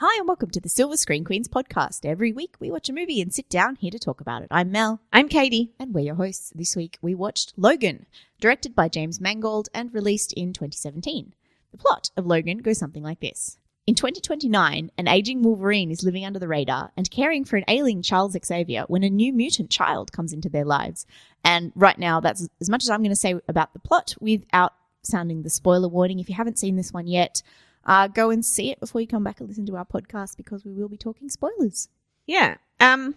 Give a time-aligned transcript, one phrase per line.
[0.00, 2.06] Hi, and welcome to the Silver Screen Queens podcast.
[2.06, 4.48] Every week we watch a movie and sit down here to talk about it.
[4.48, 5.72] I'm Mel, I'm Katie.
[5.76, 6.52] and we're your hosts.
[6.54, 8.06] This week we watched Logan,
[8.38, 11.34] directed by James Mangold and released in 2017.
[11.72, 13.58] The plot of Logan goes something like this.
[13.88, 18.00] In 2029, an aging Wolverine is living under the radar and caring for an ailing
[18.00, 21.06] Charles Xavier when a new mutant child comes into their lives.
[21.42, 24.74] And right now, that's as much as I'm going to say about the plot without
[25.02, 26.20] sounding the spoiler warning.
[26.20, 27.42] If you haven't seen this one yet,
[27.88, 30.64] uh, go and see it before you come back and listen to our podcast because
[30.64, 31.88] we will be talking spoilers.
[32.26, 32.56] Yeah.
[32.78, 33.16] Um,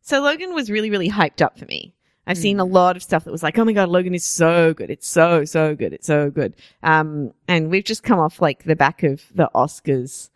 [0.00, 1.92] so Logan was really, really hyped up for me.
[2.26, 2.72] I've seen a Hmm.
[2.72, 4.90] lot of stuff that was like, oh my God, Logan is so good.
[4.90, 5.92] It's so, so good.
[5.92, 6.54] It's so good.
[6.82, 10.30] Um, and we've just come off like the back of the Oscars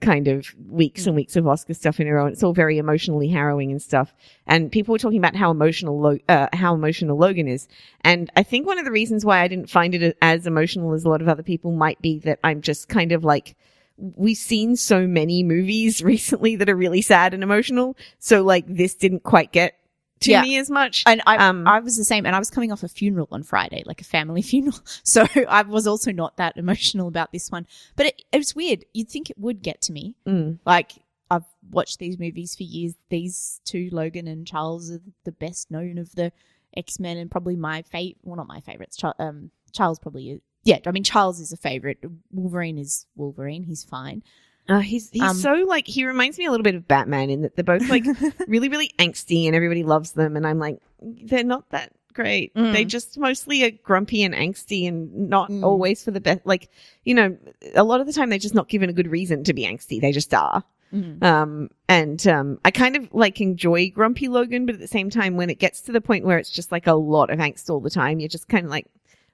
[0.00, 2.26] kind of weeks and weeks of Oscar stuff in a row.
[2.26, 4.14] And it's all very emotionally harrowing and stuff.
[4.46, 7.66] And people were talking about how emotional, Lo- uh, how emotional Logan is.
[8.02, 11.04] And I think one of the reasons why I didn't find it as emotional as
[11.04, 13.56] a lot of other people might be that I'm just kind of like,
[13.96, 17.96] we've seen so many movies recently that are really sad and emotional.
[18.18, 19.78] So like this didn't quite get
[20.20, 20.42] to Yeah.
[20.42, 21.02] me as much.
[21.06, 23.42] And I, Um, I was the same, and I was coming off a funeral on
[23.42, 24.78] Friday, like a family funeral.
[25.02, 27.66] So I was also not that emotional about this one.
[27.96, 28.84] But it, it was weird.
[28.94, 30.14] You'd think it would get to me.
[30.26, 30.58] Mm.
[30.64, 30.92] Like
[31.30, 32.94] I've watched these movies for years.
[33.10, 36.32] These two, Logan and Charles, are the best known of the
[36.76, 38.16] X Men, and probably my favorite.
[38.22, 38.96] Well, not my favorites.
[38.96, 40.40] Char- um, Charles probably is.
[40.64, 41.98] Yeah, I mean Charles is a favorite.
[42.32, 43.62] Wolverine is Wolverine.
[43.64, 44.22] He's fine.
[44.68, 47.42] Uh, he's he's Um, so like he reminds me a little bit of Batman in
[47.42, 48.04] that they're both like
[48.48, 52.54] really really angsty and everybody loves them and I'm like they're not that great.
[52.54, 52.72] Mm.
[52.72, 55.62] They just mostly are grumpy and angsty and not Mm.
[55.64, 56.40] always for the best.
[56.44, 56.68] Like
[57.04, 57.36] you know,
[57.74, 60.00] a lot of the time they're just not given a good reason to be angsty.
[60.00, 60.64] They just are.
[60.94, 61.22] Mhm.
[61.22, 65.36] Um, and um, I kind of like enjoy grumpy Logan, but at the same time,
[65.36, 67.80] when it gets to the point where it's just like a lot of angst all
[67.80, 68.86] the time, you're just kind of like,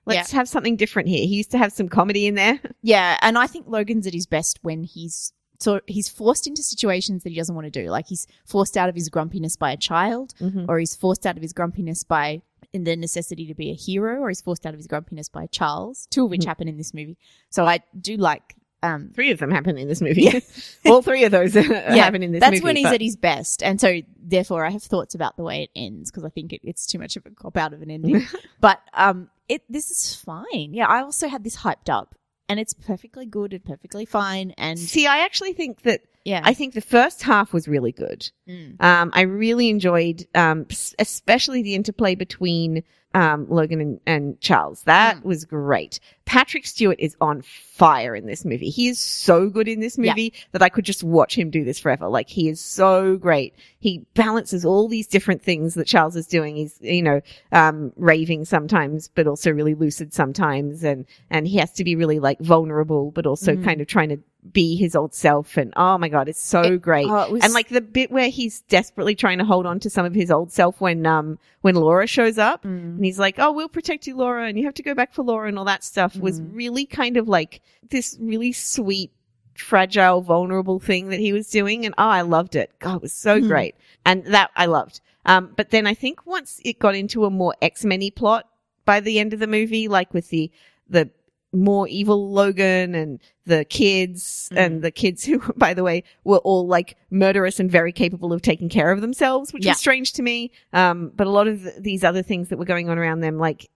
[0.07, 1.21] let's have something different here.
[1.27, 2.61] He used to have some comedy in there.
[2.83, 7.23] Yeah, and I think Logan's at his best when he's so he's forced into situations
[7.23, 7.89] that he doesn't want to do.
[7.91, 10.67] Like he's forced out of his grumpiness by a child, Mhm.
[10.69, 12.43] or he's forced out of his grumpiness by
[12.73, 15.47] in the necessity to be a hero, or he's forced out of his grumpiness by
[15.47, 16.09] Charles.
[16.11, 16.47] Two of which Mhm.
[16.47, 17.17] happen in this movie.
[17.51, 18.57] So I do like.
[18.85, 20.29] Um, Three of them happen in this movie.
[20.87, 22.65] all three of those happen in this that's movie.
[22.65, 25.63] when he's but- at his best, and so therefore I have thoughts about the way
[25.63, 27.91] it ends because I think it, it's too much of a cop out of an
[27.93, 28.27] ending.
[28.61, 30.73] but um, it this is fine.
[30.73, 32.15] Yeah, I also had this hyped up,
[32.49, 36.55] and it's perfectly good and perfectly fine, and See, I actually think that yeah, I
[36.55, 38.31] think the first half was really good.
[38.49, 38.81] Mm.
[38.83, 40.67] Um, I really enjoyed, um,
[40.99, 42.83] especially the interplay between
[43.15, 44.85] um, Logan and, and Charles.
[44.85, 45.25] That Mm.
[45.25, 46.01] was great.
[46.25, 48.71] Patrick Stewart is on fire in this movie.
[48.71, 50.13] He is so good in this Yeah.
[50.13, 52.09] movie that I could just watch him do this forever.
[52.09, 53.55] Like he is so great.
[53.81, 56.57] He balances all these different things that Charles is doing.
[56.57, 57.21] He's, you know,
[57.53, 60.83] um, raving sometimes, but also really lucid sometimes.
[60.83, 63.65] And, and he has to be really like vulnerable, but also Mhm.
[63.65, 64.21] kind of trying to
[64.53, 65.57] be his old self.
[65.57, 67.07] And oh my God, it's so It- great.
[67.09, 69.89] oh, it was- And like the bit where he's desperately trying to hold on to
[69.91, 72.97] some of his old self when um when Laura shows up Mm.
[72.97, 75.23] and he's like, "Oh, we'll protect you, Laura, and you have to go back for
[75.23, 76.51] Laura," and all that stuff was Mm.
[76.55, 77.61] really kind of like
[77.91, 79.13] this really sweet,
[79.55, 82.71] fragile, vulnerable thing that he was doing, and oh, I loved it.
[82.81, 83.47] God, it was so Mm.
[83.49, 83.75] great,
[84.05, 85.01] and that I loved.
[85.25, 88.49] Um, but then I think once it got into a more X Men plot
[88.85, 90.51] by the end of the movie, like with the
[90.89, 91.11] the
[91.53, 94.57] more evil Logan and the kids Mm.
[94.59, 98.41] and the kids who, by the way, were all like murderous and very capable of
[98.43, 99.73] taking care of themselves, which Yeah.
[99.73, 100.51] was strange to me.
[100.73, 103.39] Um, but a lot of th- these other things that were going on around them,
[103.39, 103.69] like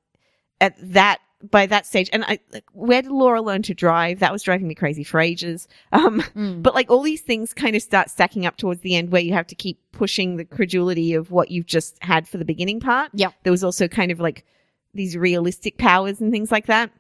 [0.61, 1.19] at that,
[1.51, 4.21] by that stage, and I, like, where did Laura learn to drive?
[4.21, 5.69] That was driving me crazy for ages.
[5.93, 6.63] Um, Mm.
[6.63, 9.35] but like all these things kind of start stacking up towards the end where you
[9.35, 13.11] have to keep pushing the credulity of what you've just had for the beginning part.
[13.13, 13.33] Yeah.
[13.43, 14.47] There was also kind of like
[14.95, 16.91] these realistic powers and things like that.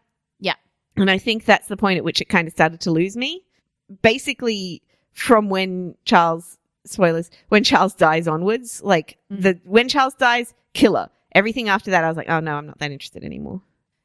[0.96, 3.42] And I think that's the point at which it kind of started to lose me.
[4.02, 9.42] Basically, from when Charles, spoilers, when Charles dies onwards, like Mhm.
[9.42, 11.08] the, when Charles dies, killer.
[11.32, 13.62] Everything after that, I was like, oh no, I'm not that interested anymore.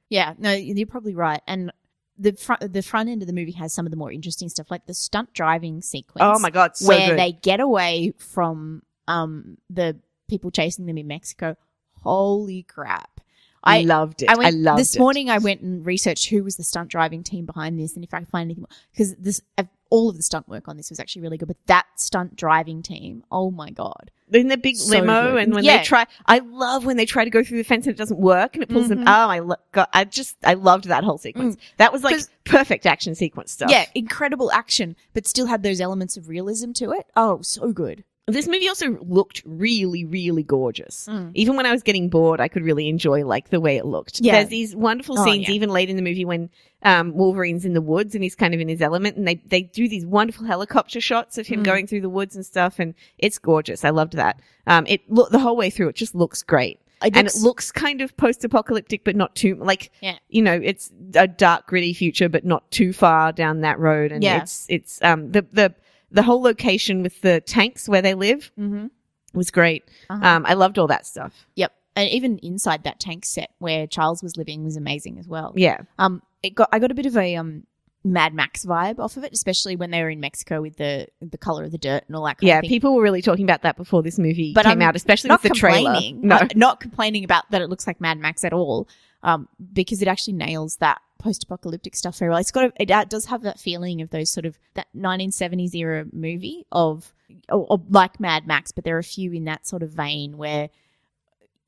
[0.10, 1.42] yeah, no, you're probably right.
[1.48, 1.72] And
[2.18, 4.70] the front the front end of the movie has some of the more interesting stuff,
[4.70, 6.22] like the stunt driving sequence.
[6.22, 7.20] Oh my God, so where good.
[7.20, 9.98] they get away from um the
[10.28, 11.56] people chasing them in Mexico.
[12.04, 13.21] Holy crap!
[13.64, 14.30] I I loved it.
[14.30, 15.00] I I, went loved this it.
[15.00, 15.30] morning.
[15.30, 18.20] I went and researched who was the stunt driving team behind this, and if I
[18.20, 19.42] could find anything more, because this
[19.90, 21.48] all of the stunt work on this was actually really good.
[21.48, 25.44] But that stunt driving team, oh my god, in the big So limo good.
[25.44, 25.80] and when Yeah.
[25.80, 28.18] they try i love when they try to go through the fence and it doesn't
[28.22, 29.08] work and it pulls them Mhm.
[29.08, 32.86] oh i lo- God, i just i loved that whole sequence that was like perfect
[32.86, 37.08] action sequence stuff yeah, incredible action, but still had those elements of realism to it.
[37.18, 38.06] Oh, so good.
[38.28, 41.08] This movie also looked really, really gorgeous.
[41.10, 41.32] Mm.
[41.34, 44.22] Even when I was getting bored, I could really enjoy like the way it looked.
[44.22, 44.34] Yeah.
[44.34, 45.56] There's these wonderful Oh, scenes yeah.
[45.56, 46.50] even late in the movie when
[46.84, 49.64] um, Wolverine's in the woods and he's kind of in his element, and they they
[49.64, 51.66] do these wonderful helicopter shots of him Mm.
[51.66, 53.84] going through the woods and stuff, and it's gorgeous.
[53.84, 54.40] I loved that.
[54.68, 55.90] Um, it look the whole way through.
[55.90, 56.80] It just looks great.
[57.04, 60.18] It and looks- it looks kind of post-apocalyptic, but not too like Yeah.
[60.30, 64.12] you know, it's a dark, gritty future, but not too far down that road.
[64.12, 64.44] And Yeah.
[64.44, 65.74] it's it's um the the
[66.12, 68.88] the whole location with the tanks where they live Mm-hmm.
[69.34, 69.84] was great.
[70.10, 70.26] Uh-huh.
[70.28, 71.48] Um, I loved all that stuff.
[71.56, 71.74] Yep.
[71.96, 75.54] And even inside that tank set where Charles was living was amazing as well.
[75.56, 77.64] Yeah, Um, it got I got a bit of a um
[78.04, 81.38] Mad Max vibe off of it, especially when they were in Mexico with the the
[81.38, 82.38] color of the dirt and all that.
[82.40, 82.58] Kind yeah.
[82.58, 82.70] of thing.
[82.70, 85.44] People were really talking about that before this movie But came I'm out, especially not
[85.44, 86.00] with the trailer.
[86.16, 88.88] No, uh, not complaining about that it looks like Mad Max at all,
[89.22, 92.40] um, because it actually nails that post-apocalyptic stuff very well.
[92.40, 95.74] It's got a, it uh, does have that feeling of those sort of that 1970s
[95.76, 97.14] era movie of
[97.50, 100.38] or, or like Mad Max, but there are a few in that sort of vein
[100.38, 100.70] where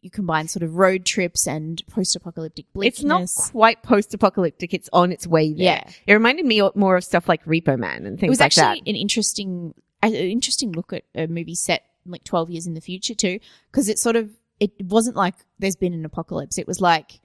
[0.01, 2.99] you combine sort of road trips and post-apocalyptic bleakness.
[2.99, 4.73] it's not quite post-apocalyptic.
[4.73, 5.83] It's on its way there.
[5.85, 5.89] Yeah.
[6.05, 8.81] It reminded me more of stuff like Repo Man and things it was like actually
[8.81, 8.89] that.
[8.89, 13.13] an interesting an interesting look at a movie set like 12 years in the future
[13.13, 13.39] too
[13.71, 14.29] because it sort of
[14.59, 17.21] it wasn't like there's been an apocalypse it was like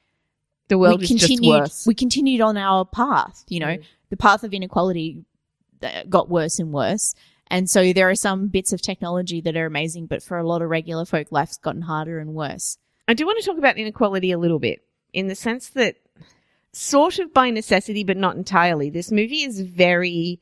[0.68, 1.86] The world we is just continued worse.
[1.86, 3.84] we continued on our path you know Mm.
[4.10, 5.24] the path of inequality
[5.80, 7.14] that got worse and worse
[7.50, 10.60] and so there are some bits of technology that are amazing but for a lot
[10.62, 14.30] of regular folk life's gotten harder and worse I do want to talk about inequality
[14.32, 14.80] a little bit
[15.14, 15.96] in the sense that,
[16.72, 20.38] sort of by necessity, but not entirely, this movie is very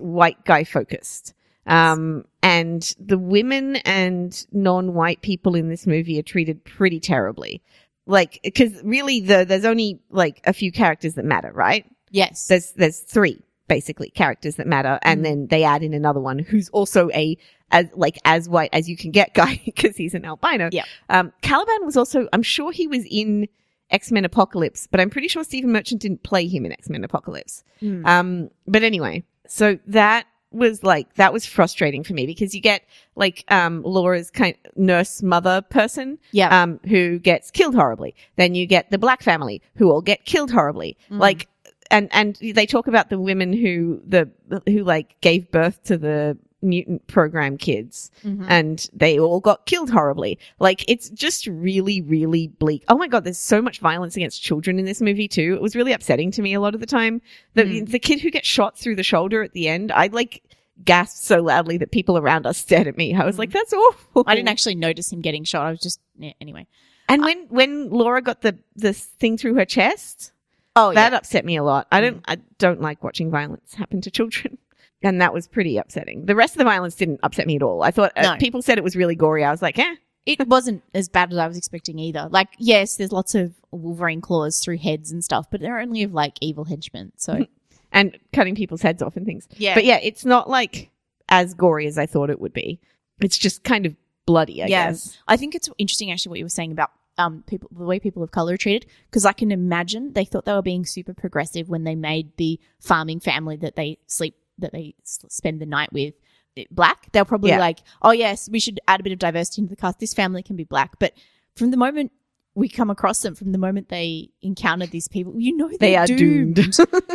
[0.00, 1.32] white guy focused.
[1.66, 7.62] Um, and the women and non-white people in this movie are treated pretty terribly.
[8.10, 11.84] Like, cause really the, there's only like a few characters that matter, right?
[12.12, 14.98] yes There's, there's three basically characters that matter.
[15.02, 15.24] And Mhm.
[15.24, 17.36] then they add in another one who's also a,
[17.70, 20.70] as, like as white as you can get guy because he's an albino.
[20.72, 20.84] Yeah.
[21.08, 23.46] Um, Caliban was also, I'm sure he was in
[23.90, 27.62] X-Men Apocalypse, but I'm pretty sure Stephen Merchant didn't play him in X-Men Apocalypse.
[27.80, 28.04] Mm.
[28.06, 32.82] Um, but anyway, so that was like, that was frustrating for me because you get
[33.14, 38.14] like, um, Laura's kind nurse mother person, yeah um, who gets killed horribly.
[38.36, 40.96] Then you get the black family who all get killed horribly.
[41.10, 41.18] Mhm.
[41.18, 41.48] Like,
[41.90, 44.30] and, and they talk about the women who, the,
[44.66, 48.44] who like gave birth to the mutant program kids Mhm.
[48.48, 50.38] and they all got killed horribly.
[50.58, 52.84] Like, it's just really, really bleak.
[52.88, 55.54] Oh my God, there's so much violence against children in this movie too.
[55.54, 57.22] It was really upsetting to me a lot of the time.
[57.54, 57.90] The, Mm.
[57.90, 60.42] the kid who gets shot through the shoulder at the end, I like
[60.84, 63.14] gasped so loudly that people around us stared at me.
[63.14, 63.40] I was Mm.
[63.40, 64.24] like, that's awful.
[64.26, 65.66] I didn't actually notice him getting shot.
[65.66, 66.66] I was just yeah, anyway.
[67.08, 70.32] And when when Laura got the the thing through her chest,
[70.76, 71.86] Oh that upset me a lot.
[71.90, 72.02] I Mm.
[72.02, 74.58] don't I don't like watching violence happen to children.
[75.02, 76.26] And that was pretty upsetting.
[76.26, 77.82] The rest of the violence didn't upset me at all.
[77.82, 78.36] I thought uh, No.
[78.36, 79.44] people said it was really gory.
[79.44, 79.94] I was like, eh.
[80.26, 82.28] it wasn't as bad as I was expecting either.
[82.30, 86.12] Like, yes, there's lots of Wolverine claws through heads and stuff, but they're only of
[86.12, 87.12] like evil henchmen.
[87.16, 87.46] So
[87.92, 89.48] And cutting people's heads off and things.
[89.56, 90.90] yeah, But yeah, it's not like
[91.28, 92.78] as gory as I thought it would be.
[93.20, 93.96] It's just kind of
[94.26, 95.18] bloody, I guess.
[95.26, 98.22] I think it's interesting actually what you were saying about um people the way people
[98.22, 101.68] of color are treated because I can imagine they thought they were being super progressive
[101.68, 105.92] when they made the farming family that they sleep that they s- spend the night
[105.92, 106.14] with
[106.56, 107.10] eh, black.
[107.12, 107.58] They're probably Yeah.
[107.60, 109.98] like, oh yes, we should add a bit of diversity into the cast.
[110.00, 111.12] This family can be black, but
[111.56, 112.12] from the moment
[112.54, 116.06] we come across them, from the moment they encounter these people, you know They are
[116.06, 116.58] doomed.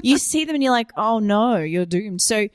[0.04, 2.22] you see them and you're like, oh no, you're doomed.
[2.22, 2.50] So we it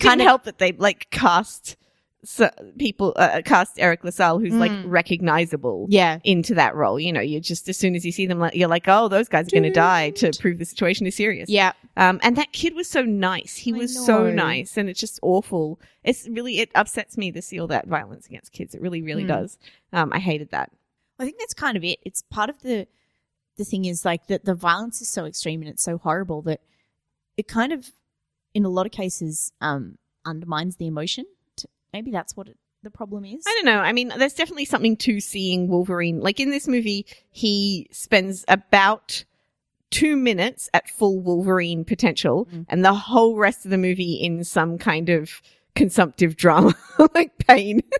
[0.08, 1.76] kind of help that they like cast
[2.24, 4.84] so, people, uh, cast Eric LaSalle, who's like Mm.
[4.86, 5.86] recognizable.
[5.90, 6.98] yeah, into that role.
[7.00, 9.28] You know, you just as soon as you see them, like, you're like, oh, those
[9.28, 11.48] guys are going to die to prove the situation is serious.
[11.48, 13.56] yeah, Um, and that kid was so nice.
[13.56, 15.80] He I was so nice, and it's just awful.
[16.04, 18.74] It's really it upsets me to see all that violence against kids.
[18.74, 19.28] It really, really Mm.
[19.28, 19.58] does.
[19.92, 20.70] Um, I hated that.
[21.18, 21.98] I think that's kind of it.
[22.04, 22.86] It's part of the
[23.58, 26.60] the thing is like that the violence is so extreme and it's so horrible that
[27.36, 27.90] it kind of,
[28.54, 31.26] in a lot of cases, um, undermines the emotion.
[31.92, 33.44] Maybe that's what it, the problem is.
[33.46, 33.80] I don't know.
[33.80, 36.20] I mean, there's definitely something to seeing Wolverine.
[36.20, 39.24] Like in this movie, he spends about
[39.90, 42.66] two minutes at full Wolverine potential, Mm.
[42.68, 45.42] and the whole rest of the movie in some kind of
[45.74, 46.74] consumptive drama,
[47.14, 47.82] like pain.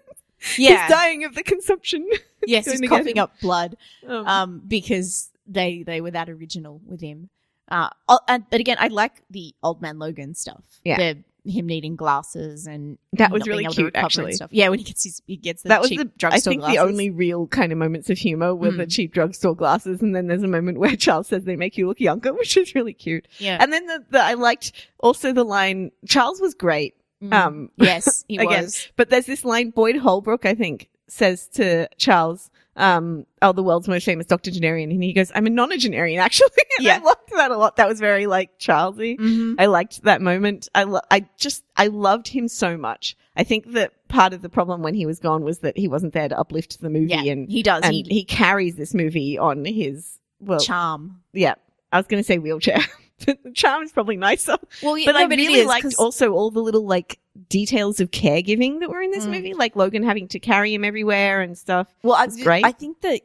[0.59, 2.05] Yeah, He's dying of the consumption.
[2.49, 7.29] yes, he's coughing up blood, Um, um, because they they were that original with him.
[7.69, 10.65] Uh, oh, and, but again, I like the old man Logan stuff.
[10.85, 10.97] Yeah.
[10.97, 14.33] the, him needing glasses and That was really cute, actually.
[14.35, 14.51] Stuff.
[14.53, 16.61] Yeah, when he gets his he gets the that was cheap the drugstore I think
[16.61, 16.77] glasses.
[16.79, 18.93] the only real kind of moments of humor were the Mm.
[18.93, 22.01] cheap drugstore glasses, and then there's a moment where Charles says they make you look
[22.01, 23.27] younger, which is really cute.
[23.39, 27.33] yeah And then the, the I liked also the line Charles was great Mm.
[27.33, 28.89] Um, yes, he was.
[28.97, 33.87] But there's this line Boyd Holbrook, I think, says to Charles, um, oh, the world's
[33.87, 34.91] most famous doctor, octogenarian.
[34.91, 36.49] And he goes, I'm a nonagenarian, actually.
[36.79, 36.95] and Yeah.
[37.01, 37.77] I loved that a lot.
[37.77, 39.19] That was very like Charlesy.
[39.19, 39.57] Mhm.
[39.59, 40.69] I liked that moment.
[40.75, 43.17] I, lo- I just, I loved him so much.
[43.37, 46.13] I think that part of the problem when he was gone was that he wasn't
[46.15, 47.83] there to uplift the movie Yeah, and, he does.
[47.85, 51.21] and he, he carries this movie on his, well, charm.
[51.33, 51.55] yeah,
[51.93, 52.81] I was going to say wheelchair.
[53.27, 54.57] the charm is probably nicer.
[54.83, 57.19] Well, yeah, But no, I it really is, liked 'cause- also all the little like
[57.49, 59.31] details of caregiving that were in this Mm.
[59.31, 61.89] movie, like Logan having to carry him everywhere and stuff.
[62.03, 62.65] Well, I, great.
[62.65, 63.23] I think that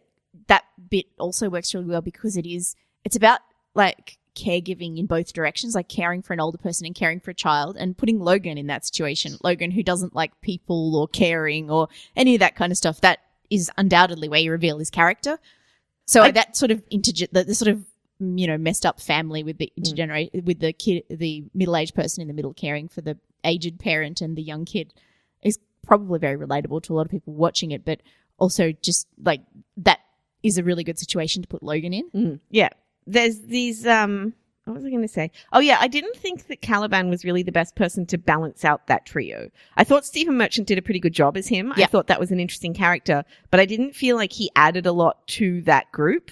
[0.48, 3.40] that bit also works really well because it is it's about
[3.76, 7.34] like caregiving in both directions, like caring for an older person and caring for a
[7.34, 9.36] child, and putting Logan in that situation.
[9.44, 13.02] Logan who doesn't like people or caring or any of that kind of stuff.
[13.02, 15.40] That is undoubtedly where you reveal his character.
[16.06, 17.84] So I- that sort of interge- the, the sort of
[18.20, 22.22] you know messed up family with the intergenerate with the kid, the middle aged person
[22.22, 24.94] in the middle caring for the aged parent and the young kid
[25.44, 28.02] is probably very relatable to a lot of people watching it, but
[28.38, 29.42] also just like
[29.78, 30.00] that
[30.44, 32.10] is a really good situation to put Logan in.
[32.12, 32.70] Mm, yeah.
[33.06, 34.34] There's these, um,
[34.66, 35.32] what was I going to say?
[35.54, 38.88] Oh yeah, I didn't think that Caliban was really the best person to balance out
[38.88, 39.50] that trio.
[39.78, 41.72] I thought Stephen Merchant did a pretty good job as him.
[41.72, 44.92] I thought that was an interesting character, but I didn't feel like he added a
[44.92, 46.32] lot to that group.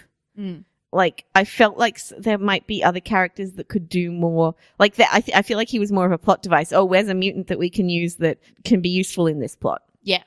[0.96, 4.56] Like I felt like there might be other characters that could do more.
[4.80, 6.72] Like that, I, th- I feel like he was more of a plot device.
[6.72, 9.82] Oh, where's a mutant that we can use that can be useful in this plot?
[10.02, 10.24] Yeah.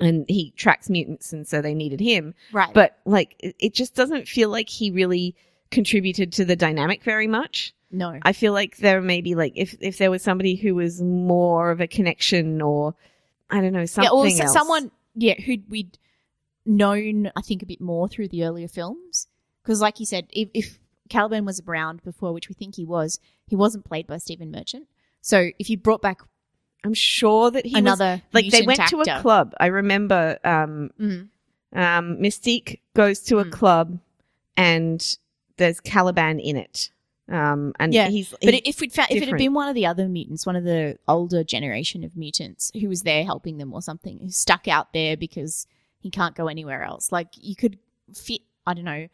[0.00, 2.34] And he tracks mutants, and so they needed him.
[2.52, 2.72] Right.
[2.74, 5.34] But like, it, it just doesn't feel like he really
[5.70, 7.74] contributed to the dynamic very much.
[7.90, 8.18] no.
[8.22, 11.70] I feel like there may be like if if there was somebody who was more
[11.70, 12.94] of a connection, or
[13.50, 14.52] I don't know something yeah, or else.
[14.52, 15.98] someone yeah, who we'd
[16.66, 19.28] known I think a bit more through the earlier films.
[19.66, 20.78] Because like you said, if, if
[21.10, 23.18] Caliban was around before, which we think he was,
[23.48, 24.86] he wasn't played by Stephen Merchant.
[25.22, 26.20] So if you brought back
[26.84, 29.54] I'm sure that he was another like they went to a club.
[29.58, 31.28] I remember um Mhm.
[31.72, 33.50] um Mystique goes to a Mm.
[33.50, 33.98] club
[34.56, 35.18] and
[35.56, 36.90] there's Caliban in it.
[37.28, 39.86] Um and Yeah, he's But if we'd found, if it had been one of the
[39.86, 43.82] other mutants, one of the older generation of mutants who was there helping them or
[43.82, 45.66] something, who stuck out there because
[45.98, 47.80] he can't go anywhere else, like you could
[48.14, 49.08] fit, I don't know,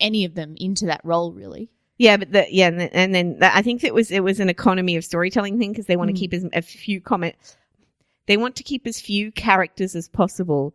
[0.00, 1.68] any of them into that role really.
[1.98, 4.40] yeah, but the yeah and, then- and then that, I think it was it was
[4.40, 6.18] an economy of storytelling thing because they want to Mm.
[6.20, 7.34] keep as a few comment
[8.26, 10.74] they want to keep as few characters as possible.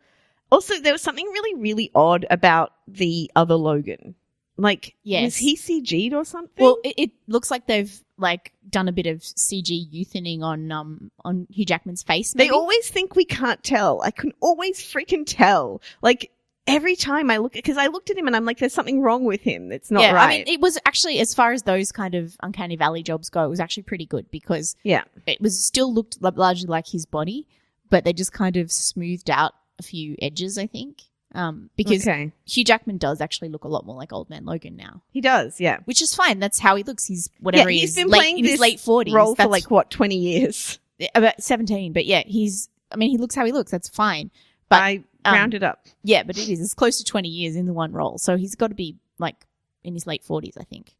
[0.53, 4.15] Also, there was something really really odd about the other Logan.
[4.57, 5.23] Like, Yes.
[5.23, 6.63] was he CG'd or something?
[6.63, 11.11] Well, it, it looks like they've like done a bit of CG youthening on um
[11.25, 12.33] on Hugh Jackman's face.
[12.33, 14.01] They always think we can't tell.
[14.01, 15.81] I can always freaking tell.
[16.01, 16.31] Like
[16.67, 19.23] every time I look, because I looked at him and I'm like, there's something wrong
[19.23, 19.69] with him.
[19.69, 20.25] That's not yeah, right.
[20.25, 23.43] I mean, it was actually as far as those kind of uncanny valley jobs go,
[23.43, 27.47] it was actually pretty good because yeah, it was still looked largely like his body,
[27.89, 31.03] but they just kind of smoothed out a few edges, I think.
[31.33, 34.75] Um, because okay, Hugh Jackman does actually look a lot more like Old Man Logan
[34.75, 35.61] now, he does.
[35.61, 36.39] Yeah, which is fine.
[36.39, 37.05] That's how he looks.
[37.05, 39.13] He's whatever yeah, he he's is, been late, playing in his late forties.
[39.13, 40.77] role for like what twenty years.
[41.15, 41.93] about seventeen.
[41.93, 42.67] But yeah, he's.
[42.91, 43.71] I mean, he looks how he looks.
[43.71, 44.29] That's fine.
[44.67, 45.85] But I um, rounded up.
[46.03, 46.59] Yeah, but it is.
[46.61, 48.17] It's close to 20 years in the one role.
[48.17, 49.35] So he's got to be like
[49.83, 50.95] in his late 40s, I think,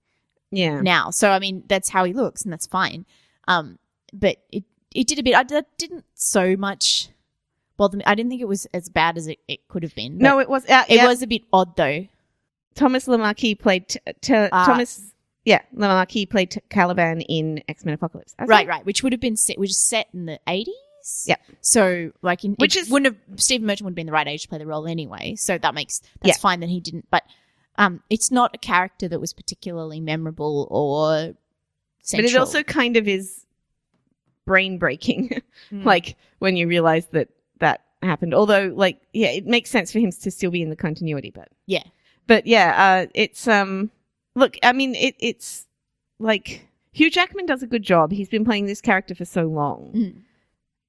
[0.51, 1.09] Yeah, now.
[1.11, 3.05] So, I mean, that's how he looks and that's fine.
[3.47, 3.77] Um,
[4.13, 4.63] but it,
[4.93, 7.09] it did a bit, I that didn't so much
[7.77, 8.03] bother me.
[8.05, 10.17] I didn't think it was as bad as it, it could have been.
[10.17, 10.65] no, it was.
[10.69, 12.07] Uh, it yeah, was a bit odd though.
[12.75, 14.65] Thomas Lemarquis played t- t- Ah.
[14.65, 15.13] Thomas.
[15.45, 18.35] Yeah, Lemarquis played t- Caliban in X Men Apocalypse.
[18.37, 18.85] That's Right, right.
[18.85, 20.39] Which would have been set, which is set in the
[21.03, 21.27] 80s.
[21.27, 21.41] Yep.
[21.61, 24.27] So, like, in, Which it is- wouldn't have, Stephen Merchant would have been the right
[24.27, 25.35] age to play the role anyway.
[25.35, 26.41] So that makes, that's Yeah.
[26.41, 27.07] fine that he didn't.
[27.11, 27.23] But,
[27.77, 31.33] um, it's not a character that was particularly memorable or
[32.01, 32.27] central.
[32.29, 33.45] But it also kind of is
[34.45, 35.41] brain breaking.
[35.71, 35.85] Mm.
[35.85, 37.29] like when you realize that
[37.59, 38.33] that happened.
[38.33, 41.47] Although, like, yeah, it makes sense for him to still be in the continuity, but
[41.67, 41.83] Yeah.
[42.27, 42.73] but yeah,
[43.05, 43.89] uh, it's um,
[44.35, 45.67] look, I mean, it it's
[46.19, 48.11] like Hugh Jackman does a good job.
[48.11, 50.15] He's been playing this character for so long Mm.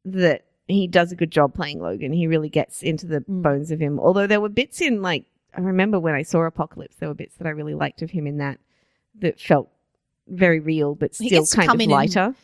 [0.04, 2.12] That he does a good job playing Logan.
[2.12, 3.42] He really gets into the Mm.
[3.42, 3.98] bones of him.
[4.00, 7.36] Although there were bits in like I remember when I saw Apocalypse, there were bits
[7.36, 8.58] that I really liked of him in that
[9.20, 9.68] that felt
[10.26, 12.34] very real, but still kind of in lighter.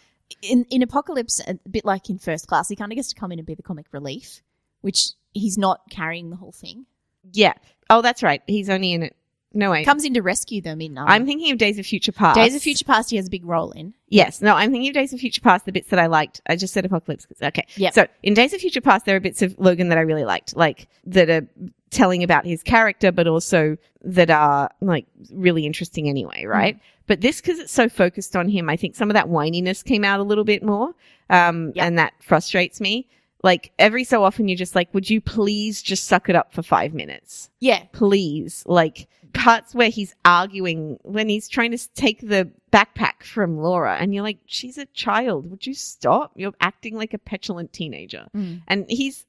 [0.42, 3.32] in in Apocalypse, a bit like in First Class, he kind of gets to come
[3.32, 4.42] in and be the comic relief,
[4.82, 6.84] which he's not carrying the whole thing.
[7.32, 7.54] Yeah.
[7.88, 8.42] Oh, that's right.
[8.46, 9.16] He's only in it.
[9.54, 9.84] No wait.
[9.86, 12.36] Comes in to rescue them in um, I'm thinking of Days of Future Past.
[12.36, 13.10] Days of Future Past.
[13.10, 13.94] He has a big role in.
[14.08, 14.42] Yes.
[14.42, 16.40] No, I'm thinking of Days of Future Past, the bits that I liked.
[16.46, 17.26] I just said Apocalypse.
[17.42, 17.66] Okay.
[17.76, 17.90] Yeah.
[17.90, 20.54] So in Days of Future Past, there are bits of Logan that I really liked,
[20.56, 21.46] like that are
[21.90, 26.78] telling about his character, but also that are like really interesting anyway, right?
[27.06, 30.04] But this, because it's so focused on him, I think some of that whininess came
[30.04, 30.92] out a little bit more.
[31.30, 31.86] Um, Yep.
[31.86, 33.06] and that frustrates me.
[33.42, 36.62] Like every so often, you're just like, would you please just suck it up for
[36.62, 37.50] five minutes?
[37.60, 37.84] Yeah.
[37.92, 38.64] Please.
[38.66, 44.12] Like parts where he's arguing when he's trying to take the backpack from Laura and
[44.12, 45.50] you're like, she's a child.
[45.50, 46.32] Would you stop?
[46.34, 48.26] You're acting like a petulant teenager.
[48.36, 48.62] Mm.
[48.66, 49.24] And he's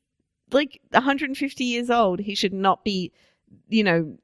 [0.51, 2.19] like 150 years old.
[2.19, 3.11] He should not be,
[3.67, 4.17] you know,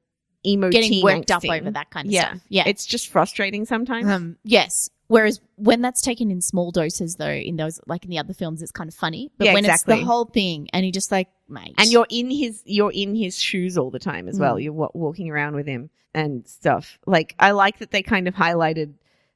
[0.44, 2.28] emo Getting worked up over that kind of Yeah.
[2.30, 2.40] stuff.
[2.48, 2.64] Yeah.
[2.66, 4.08] It's just frustrating sometimes.
[4.08, 4.90] Um, yes.
[5.08, 8.60] Whereas when that's taken in small doses, though, in those like in the other films,
[8.62, 9.30] it's kind of funny.
[9.38, 10.00] But Yeah, when it's exactly.
[10.00, 13.38] the whole thing, and he just like, mate, and you're in his you're in his
[13.38, 14.56] shoes all the time as well.
[14.56, 14.64] Mm.
[14.64, 16.98] You're wa- walking around with him and stuff.
[17.06, 18.94] Like I like that they kind of highlighted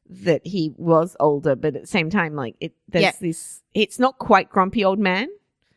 [0.09, 3.13] that he was older, but at the same time, like it there's Yeah.
[3.21, 3.63] this.
[3.73, 5.29] It's not quite grumpy old man.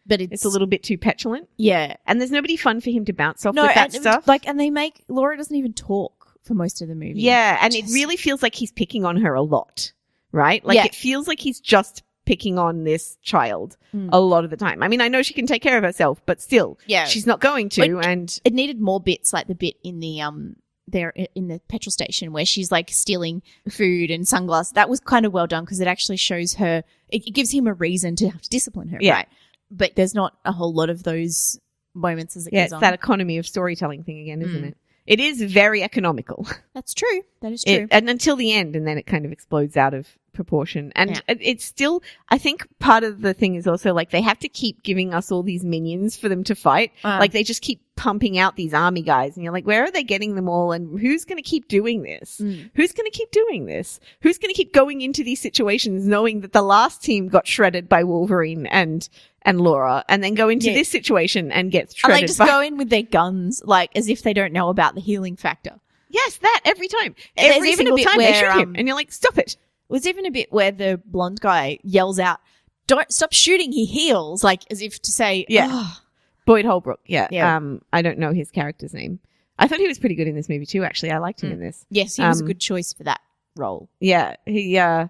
[0.06, 1.96] but it's, It's a little bit too petulant, yeah.
[2.06, 4.28] and there's nobody fun for him to bounce off No, with that and, stuff.
[4.28, 7.22] like, and they make Laura doesn't even talk for most of the movie.
[7.22, 9.92] Yeah, and it really feels like he's picking on her a lot,
[10.32, 10.64] right?
[10.66, 10.86] Like Yeah.
[10.86, 14.10] it feels like he's just picking on this child Mm.
[14.14, 14.82] a lot of the time.
[14.82, 17.06] I mean, I know she can take care of herself, but still, yeah.
[17.06, 18.00] she's not going to.
[18.00, 20.56] And it needed more bits, like the bit in the um
[20.88, 24.74] there in the petrol station where she's like stealing food and sunglasses.
[24.74, 26.84] That was kind of well done because it actually shows her.
[27.10, 29.14] It, it gives him a reason to have to discipline her, Yeah.
[29.14, 29.28] right?
[29.72, 31.58] But there's not a whole lot of those
[31.94, 32.82] moments as it yeah, goes it's on.
[32.82, 34.68] that economy of storytelling thing again, isn't Mm.
[34.70, 34.78] it?
[35.06, 36.48] It is very economical.
[36.74, 37.22] That's true.
[37.42, 37.74] That is true.
[37.74, 40.92] It, and until the end, and then it kind of explodes out of proportion.
[40.96, 41.36] And Yeah.
[41.40, 44.84] it's still, I think part of the thing is also like they have to keep
[44.84, 46.92] giving us all these minions for them to fight.
[47.04, 49.92] Uh, like they just keep pumping out these army guys, and you're like, where are
[49.92, 50.72] they getting them all?
[50.72, 52.40] And who's going to keep doing this?
[52.44, 52.70] mm.
[52.74, 54.00] Who's going to keep doing this?
[54.22, 57.88] Who's going to keep going into these situations knowing that the last team got shredded
[57.88, 59.08] by Wolverine and
[59.46, 60.74] and Laura, and then go into Yeah.
[60.76, 62.16] this situation and get shredded.
[62.16, 64.70] and they just by go in with their guns, like as if they don't know
[64.70, 65.80] about the healing factor.
[66.10, 67.14] Yes, that every time.
[67.36, 69.58] Every single time they where, shoot him, um, and you're like, stop it.
[69.90, 72.40] Was even a bit where the blonde guy yells out,
[72.88, 73.72] "Don't stop shooting!
[73.72, 75.68] He heals!" Like as if to say, Yeah.
[75.70, 76.00] "Oh,
[76.46, 77.00] Boyd Holbrook.
[77.06, 77.28] Yeah.
[77.32, 77.56] Yeah.
[77.56, 79.20] Um, I don't know his character's name.
[79.60, 80.84] I thought he was pretty good in this movie too.
[80.84, 81.54] Actually, I liked him Hmm.
[81.56, 81.86] in this.
[81.90, 83.22] yes, he was a Um, good choice for that
[83.56, 85.08] role." Yeah, he uh,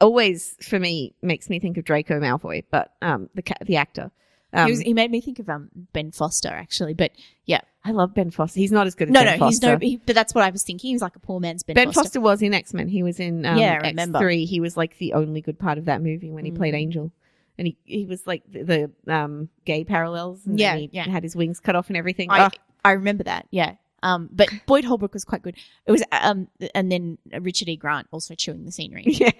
[0.00, 4.10] always for me makes me think of Draco Malfoy, but um, the ca- the actor.
[4.52, 7.12] Um, he, was, he made me think of um Ben Foster actually, but
[7.46, 8.60] yeah, I love Ben Foster.
[8.60, 9.72] He's not as good as no, Ben no, he's Foster.
[9.72, 10.88] no, he, but that's what I was thinking.
[10.88, 11.86] He was like a poor man's Ben, Foster.
[11.86, 12.02] Ben Foster.
[12.08, 12.20] Foster.
[12.20, 12.88] was in X Men.
[12.88, 14.44] He was in um, Yeah, I X three.
[14.44, 16.78] He was like the only good part of that movie when he played Mm.
[16.78, 17.12] Angel,
[17.56, 20.44] and he he was like the, the um gay parallels.
[20.46, 21.08] And Yeah, he yeah.
[21.08, 22.30] had his wings cut off and everything.
[22.30, 22.52] I, Ugh.
[22.84, 23.46] I remember that.
[23.50, 23.74] Yeah.
[24.02, 25.56] Um, but Boyd Holbrook was quite good.
[25.86, 27.76] It was um, and then Richard E.
[27.76, 29.02] Grant also chewing the scenery.
[29.06, 29.32] yeah,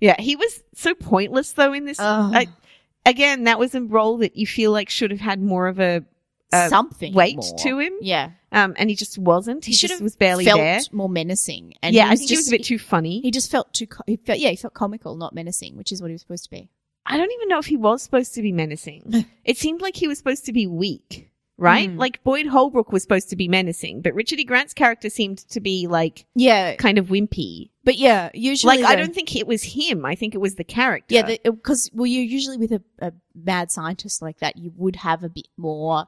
[0.00, 0.14] yeah.
[0.20, 1.98] He was so pointless though in this.
[1.98, 2.32] Ugh.
[2.34, 2.46] I-
[3.06, 6.04] again, that was a role that you feel like should have had more of a
[6.52, 7.58] uh, Something weight more.
[7.58, 7.92] to him.
[8.00, 9.64] Yeah, Um, and he just wasn't.
[9.64, 10.80] He, He should just have was barely felt there.
[10.92, 11.74] more menacing.
[11.82, 13.20] And yeah, he I think he was a bit too funny.
[13.20, 13.86] He just felt too.
[13.86, 16.44] Co- he felt yeah, he felt comical, not menacing, which is what he was supposed
[16.44, 16.70] to be.
[17.04, 19.26] I don't even know if he was supposed to be menacing.
[19.44, 21.88] it seemed like he was supposed to be weak, right?
[21.90, 21.98] Mm.
[21.98, 24.44] Like Boyd Holbrook was supposed to be menacing, but Richard E.
[24.44, 27.70] Grant's character seemed to be like Yeah, kind of wimpy.
[27.84, 30.04] but yeah, usually Like I don't think it was him.
[30.04, 31.14] I think it was the character.
[31.14, 35.24] Yeah, because well, you're usually with a, a mad scientist like that, you would have
[35.24, 36.06] a bit more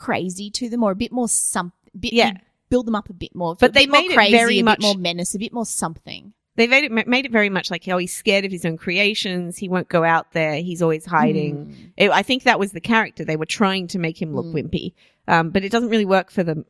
[0.00, 1.72] crazy to them, or a bit more some.
[1.98, 2.32] Bit, Yeah.
[2.68, 3.54] build them up a bit more.
[3.54, 6.32] But they made it crazy, very a much- bit more menace, a bit more something.
[6.56, 9.56] they made it made it very much like oh he's scared of his own creations.
[9.58, 10.56] He won't go out there.
[10.56, 11.54] He's always hiding.
[11.66, 11.74] Mm.
[11.96, 13.24] It, I think that was the character.
[13.24, 14.54] They were trying to make him look Mm.
[14.54, 14.92] wimpy,
[15.26, 16.64] um, but it doesn't really work for them.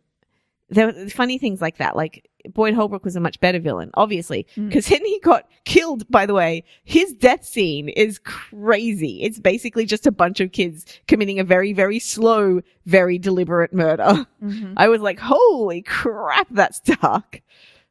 [0.70, 1.96] There were funny things like that.
[1.96, 4.68] Like Boyd Holbrook was a much better villain, obviously, Mm.
[4.68, 6.08] because then he got killed.
[6.10, 9.22] By the way, his death scene is crazy.
[9.22, 14.26] It's basically just a bunch of kids committing a very, very slow, very deliberate murder.
[14.42, 14.74] Mhm.
[14.76, 17.42] I was like, holy crap, that's dark.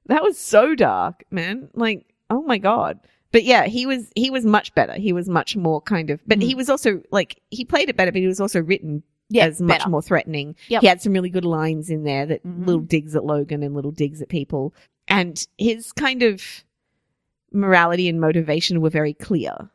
[0.08, 1.70] That was so dark, man.
[1.74, 3.00] Like, oh my god.
[3.32, 4.94] But yeah, he was he was much better.
[4.94, 6.44] He was much more kind of, but Mhm.
[6.44, 9.62] he was also like he played it better, but he was also written Yeah, as
[9.62, 9.90] much better.
[9.90, 10.56] more threatening.
[10.70, 10.82] Yep.
[10.82, 12.66] He had some really good lines in there that Mhm.
[12.66, 14.74] little digs at Logan and little digs at people,
[15.08, 16.64] and his kind of
[17.52, 19.70] morality and motivation were very clear.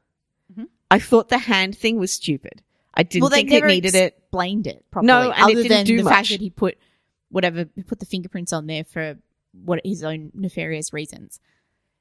[0.52, 0.68] Mhm.
[0.90, 2.62] I thought the hand thing was stupid.
[2.94, 4.14] I didn't well, they think it needed it.
[4.18, 5.08] explained it properly.
[5.08, 6.12] No, and it other didn't than do the much.
[6.12, 6.78] fact that he put
[7.30, 9.18] whatever he put the fingerprints on there for
[9.64, 11.40] what his own nefarious reasons.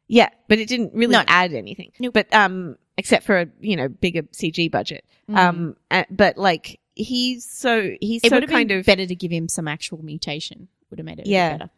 [0.07, 1.23] Yeah, but it didn't really No.
[1.27, 1.91] add anything.
[1.99, 2.13] Nope.
[2.13, 5.03] But um, except for a you know bigger CG budget.
[5.29, 5.37] Mm.
[5.37, 9.05] Um, uh, but like he's so he's it so would have kind been of better
[9.05, 10.67] to give him some actual mutation.
[10.89, 11.57] Would have made it Yeah.
[11.57, 11.69] better.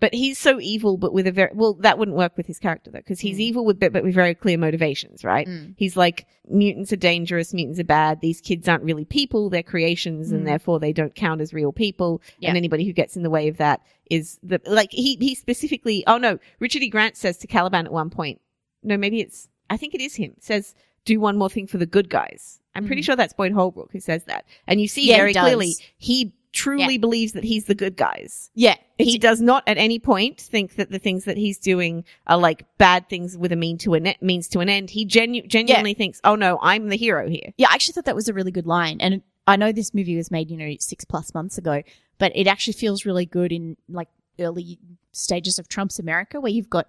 [0.00, 2.90] but he's so evil, but with a very well that wouldn't work with his character
[2.90, 3.40] though because he's Mm.
[3.40, 5.46] evil with but, but with very clear motivations, right?
[5.46, 5.74] Mm.
[5.76, 8.20] He's like mutants are dangerous, mutants are bad.
[8.20, 10.36] These kids aren't really people; they're creations, Mm.
[10.36, 12.20] and therefore they don't count as real people.
[12.40, 12.48] Yeah.
[12.48, 13.80] And anybody who gets in the way of that
[14.10, 16.02] is the like he he specifically.
[16.08, 16.88] Oh no, Richard E.
[16.88, 18.40] Grant says to Caliban at one point.
[18.82, 19.48] No, maybe it's.
[19.70, 20.34] I think it is him.
[20.40, 22.58] Says do one more thing for the good guys.
[22.74, 23.06] I'm pretty Mhm.
[23.06, 24.44] sure that's Boyd Holbrook who says that.
[24.66, 25.42] And you see Yeah, very does.
[25.44, 28.50] clearly he truly believes that he's the good guys.
[28.54, 28.76] Yeah.
[28.98, 32.64] he does not at any point think that the things that he's doing are like
[32.78, 34.90] bad things with a mean to an e- means to an end.
[34.90, 38.14] He genu- genuinely thinks, "Oh no, I'm the hero here." Yeah, I actually thought that
[38.14, 38.98] was a really good line.
[39.00, 41.82] And I know this movie was made, you know, six plus months ago,
[42.18, 44.06] but it actually feels really good in like
[44.38, 44.78] early
[45.10, 46.86] stages of Trump's America where you've got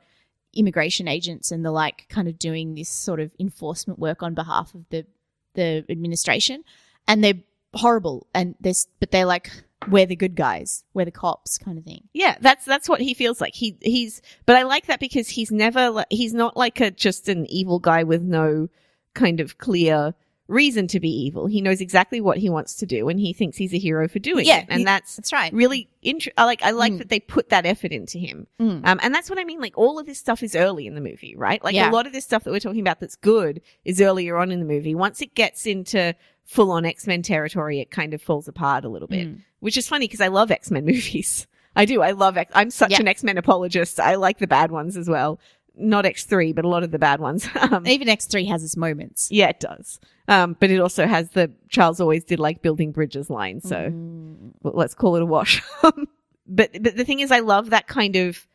[0.54, 4.76] immigration agents and the like kind of doing this sort of enforcement work on behalf
[4.76, 5.06] of the
[5.54, 6.64] the administration.
[7.08, 7.42] And they're
[7.74, 9.52] horrible and they're but they're like
[9.90, 12.04] we're the good guys, we're the cops kind of thing.
[12.14, 13.54] Yeah, that's that's what he feels like.
[13.54, 17.46] He he's but I like that because he's never he's not like a just an
[17.48, 18.70] evil guy with no
[19.14, 20.14] kind of clear
[20.54, 21.48] reason to be evil.
[21.48, 24.20] He knows exactly what he wants to do and he thinks he's a hero for
[24.20, 24.68] doing Yeah, it.
[24.70, 25.52] And he- that's That's right.
[25.54, 26.98] really int- I like I like Mm.
[27.00, 28.48] that they put that effort into him.
[28.60, 28.86] Mm.
[28.88, 29.60] Um, and that's what I mean.
[29.60, 31.64] Like all of this stuff is early in the movie, right?
[31.64, 31.90] Like Yeah.
[31.90, 34.60] a lot of this stuff that we're talking about that's good is earlier on in
[34.60, 34.96] the movie.
[34.96, 36.14] Once it gets into
[36.46, 39.40] full on X Men territory, it kind of falls apart a little bit, Mm.
[39.60, 41.48] which is funny because I love X Men movies.
[41.76, 42.02] I do.
[42.04, 42.52] I love X.
[42.54, 43.00] I'm such Yeah.
[43.00, 44.00] an X Men apologist.
[44.00, 45.40] I like the bad ones as well.
[45.76, 47.48] Not X three, but a lot of the bad ones.
[47.60, 49.30] Um, Even X3 has its moments.
[49.32, 50.00] yeah, it does.
[50.28, 53.60] Um, but it also has the Charles always did like building bridges line.
[53.62, 54.52] So Mm.
[54.62, 55.62] well, let's call it a wash.
[55.82, 58.48] but but the thing is, I love that kind of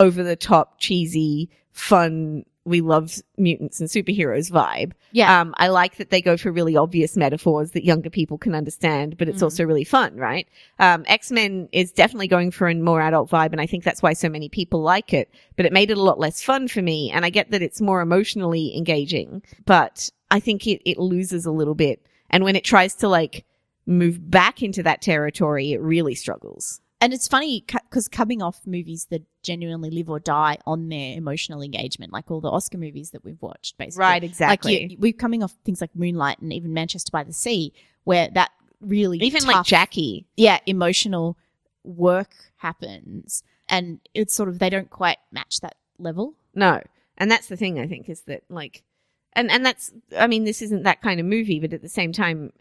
[0.00, 2.44] over the top, cheesy, fun.
[2.64, 4.92] We love mutants and superheroes vibe.
[5.10, 5.40] Yeah.
[5.40, 9.18] Um, I like that they go for really obvious metaphors that younger people can understand,
[9.18, 9.44] but it's Mm.
[9.44, 10.46] also really fun, right?
[10.78, 14.00] Um, X Men is definitely going for a more adult vibe, and I think that's
[14.02, 15.28] why so many people like it.
[15.56, 17.80] But it made it a lot less fun for me, and I get that it's
[17.80, 22.64] more emotionally engaging, but I think it it loses a little bit, and when it
[22.64, 23.44] tries to like
[23.86, 26.80] move back into that territory, it really struggles.
[27.02, 31.60] And it's funny because coming off movies that genuinely live or die on their emotional
[31.60, 34.00] engagement, like all the Oscar movies that we've watched, basically.
[34.00, 34.82] Right, exactly.
[34.82, 37.72] Like you, we're coming off things like Moonlight and even Manchester by the Sea,
[38.04, 40.26] where that really Even like Jackie.
[40.36, 41.36] yeah, emotional
[41.82, 46.34] work happens, and it's sort of they don't quite match that level.
[46.54, 46.82] No.
[47.18, 48.84] And that's the thing I think is that like
[49.32, 52.12] and and that's I mean this isn't that kind of movie but at the same
[52.12, 52.52] time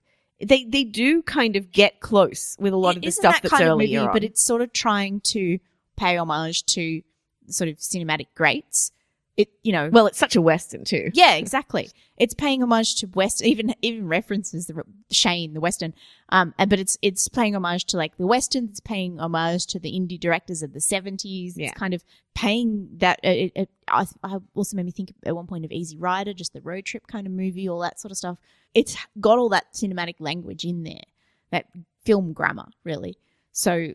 [0.44, 3.44] they they do kind of get close with a lot It of the stuff that
[3.44, 5.60] that's kind earlier movie, but it's sort of trying to
[5.98, 7.02] pay homage to
[7.48, 8.92] sort of cinematic greats.
[9.38, 11.10] It you know well it's such a western too.
[11.14, 11.90] Yeah, exactly.
[12.18, 15.94] It's paying homage to West, even even references the Shane, the Western.
[16.30, 18.66] Um, and, but it's it's paying homage to like the Western.
[18.66, 21.54] It's paying homage to the indie directors of the seventies.
[21.58, 21.74] It's Yeah.
[21.74, 22.04] kind of
[22.36, 23.20] paying that.
[23.24, 26.52] It, it, I, I also made me think at one point of Easy Rider, just
[26.54, 28.38] the road trip kind of movie, all that sort of stuff.
[28.74, 31.04] It's got all that cinematic language in there,
[31.52, 31.68] that
[32.04, 33.18] film grammar, really.
[33.54, 33.94] So,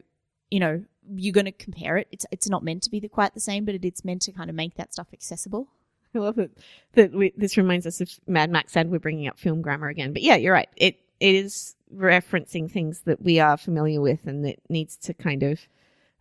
[0.50, 2.08] you know, you're going to compare it.
[2.10, 4.32] It's it's not meant to be the, quite the same, but it, it's meant to
[4.32, 5.68] kind of make that stuff accessible.
[6.14, 6.56] I love it
[6.94, 10.12] that we, this reminds us of Mad Max and we're bringing up film grammar again.
[10.12, 10.68] But yeah, you're right.
[10.76, 15.42] It it is referencing things that we are familiar with and that needs to kind
[15.42, 15.60] of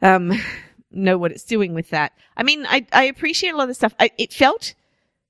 [0.02, 0.32] um
[0.92, 2.14] know what it's doing with that.
[2.38, 3.96] I mean, I I appreciate a lot of the stuff.
[4.00, 4.74] I, it felt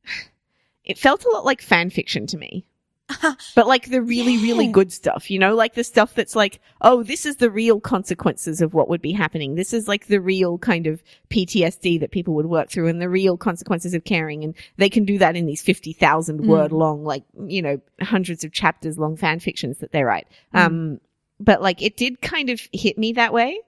[0.83, 2.67] it felt a lot like fan fiction to me.
[3.55, 7.03] but like the really, really good stuff, you know, like the stuff that's like, oh,
[7.03, 9.55] this is the real consequences of what would be happening.
[9.55, 13.09] This is like the real kind of PTSD that people would work through and the
[13.09, 14.43] real consequences of caring.
[14.43, 16.47] And they can do that in these 50,000 Mm.
[16.47, 20.27] word long, like, you know, hundreds of chapters long fan fictions that they write.
[20.53, 20.59] Mm.
[20.59, 21.01] Um,
[21.39, 23.59] but like it did kind of hit me that way.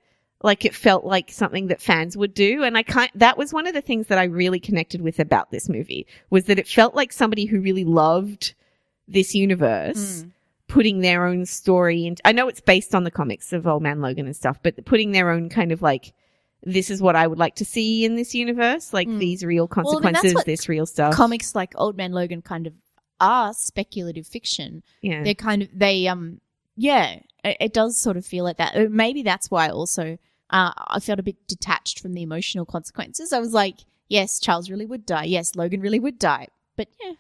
[0.44, 2.64] Like it felt like something that fans would do.
[2.64, 5.52] And I kind, that was one of the things that I really connected with about
[5.52, 8.56] this movie was that it felt like somebody who really loved
[9.08, 10.32] this universe Mm.
[10.68, 14.02] putting their own story and I know it's based on the comics of Old Man
[14.02, 16.14] Logan and stuff, but putting their own kind of like
[16.64, 19.20] this is what I would like to see in this universe, like Mm.
[19.20, 21.14] these real Well, consequences, what this real stuff.
[21.14, 22.74] comics like Old Man Logan kind of
[23.22, 24.84] are speculative fiction.
[25.02, 25.24] yeah.
[25.24, 26.42] They're kind of they um
[26.76, 28.76] yeah, it, it does sort of feel like that.
[28.76, 30.18] Uh, Maybe that's why also
[30.50, 33.34] uh, I felt a bit detached from the emotional consequences.
[33.34, 33.78] I was like,
[34.10, 35.24] yes, Charles really would die.
[35.26, 36.48] Yes, Logan really would die.
[36.76, 37.14] But yeah,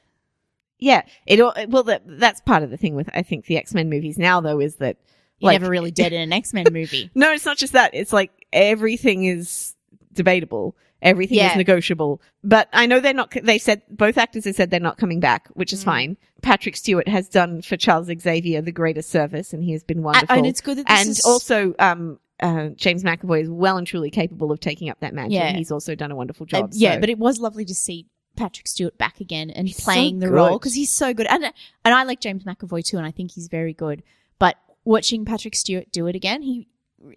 [0.80, 1.02] yeah.
[1.26, 4.18] It all, well that that's part of the thing with I think the X-Men movies
[4.18, 4.98] now though is that
[5.40, 7.12] you're Like- never really dead in an X Men movie.
[7.16, 7.92] no, it's not just that.
[7.94, 9.76] It's like everything is
[10.14, 10.76] debatable.
[11.02, 11.52] Everything Yeah.
[11.52, 12.22] is negotiable.
[12.44, 15.48] But I know they're not, they said, both actors have said they're not coming back,
[15.54, 15.86] which is Mm.
[15.86, 16.18] fine.
[16.42, 20.36] Patrick Stewart has done for Charles Xavier the greatest service and he has been wonderful.
[20.36, 23.86] and it's good that this and is also, um, uh, James McAvoy is well and
[23.86, 25.34] truly capable of taking up that mantle.
[25.34, 25.52] Yeah.
[25.54, 26.70] He's also done a wonderful Uh, job.
[26.74, 28.08] yeah, so- but it was lovely to see
[28.38, 30.36] Patrick Stewart back again and He's so playing the good.
[30.36, 31.28] role because he's so good.
[31.28, 34.04] And and I like James McAvoy too, and I think he's very good.
[34.40, 36.68] But watching Patrick Stewart do it again, he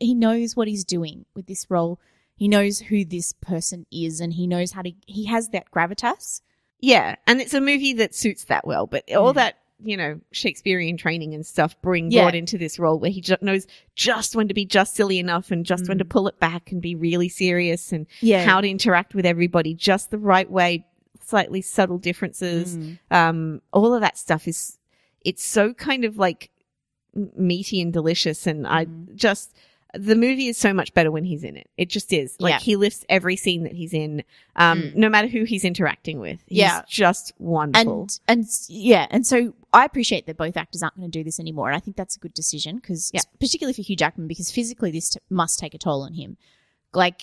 [0.00, 2.00] he knows what he's doing with this role.
[2.34, 4.92] He knows who this person is, and he knows how to.
[5.06, 6.40] He has that gravitas
[6.80, 8.86] Yeah, and it's a movie that suits that well.
[8.86, 9.36] But all Mm.
[9.36, 12.22] that you know Shakespearean training and stuff bring Yeah.
[12.24, 15.50] brought into this role where he ju- knows just when to be just silly enough
[15.50, 16.08] and just when to Mm.
[16.10, 18.44] pull it back and be really serious and Yeah.
[18.44, 20.84] how to interact with everybody just the right way,
[21.30, 22.76] slightly subtle differences.
[22.76, 22.98] Mm.
[23.10, 24.78] Um, all of that stuff is
[25.22, 26.50] it's so kind of like
[27.36, 29.14] meaty and delicious, and I Mhm.
[29.14, 29.52] just.
[29.92, 31.68] The movie is so much better when he's in it.
[31.76, 32.36] It just is.
[32.38, 32.58] Like Yeah.
[32.60, 34.22] he lifts every scene that he's in,
[34.54, 34.94] um, Mm.
[34.94, 36.38] no matter who he's interacting with.
[36.46, 36.82] He's Yeah.
[36.88, 38.02] just wonderful.
[38.02, 41.40] and and yeah, and so I appreciate that both actors aren't going to do this
[41.40, 43.22] anymore, and I think that's a good decision because, Yeah.
[43.40, 46.36] particularly for Hugh Jackman, because physically this t- must take a toll on him.
[46.94, 47.22] Like,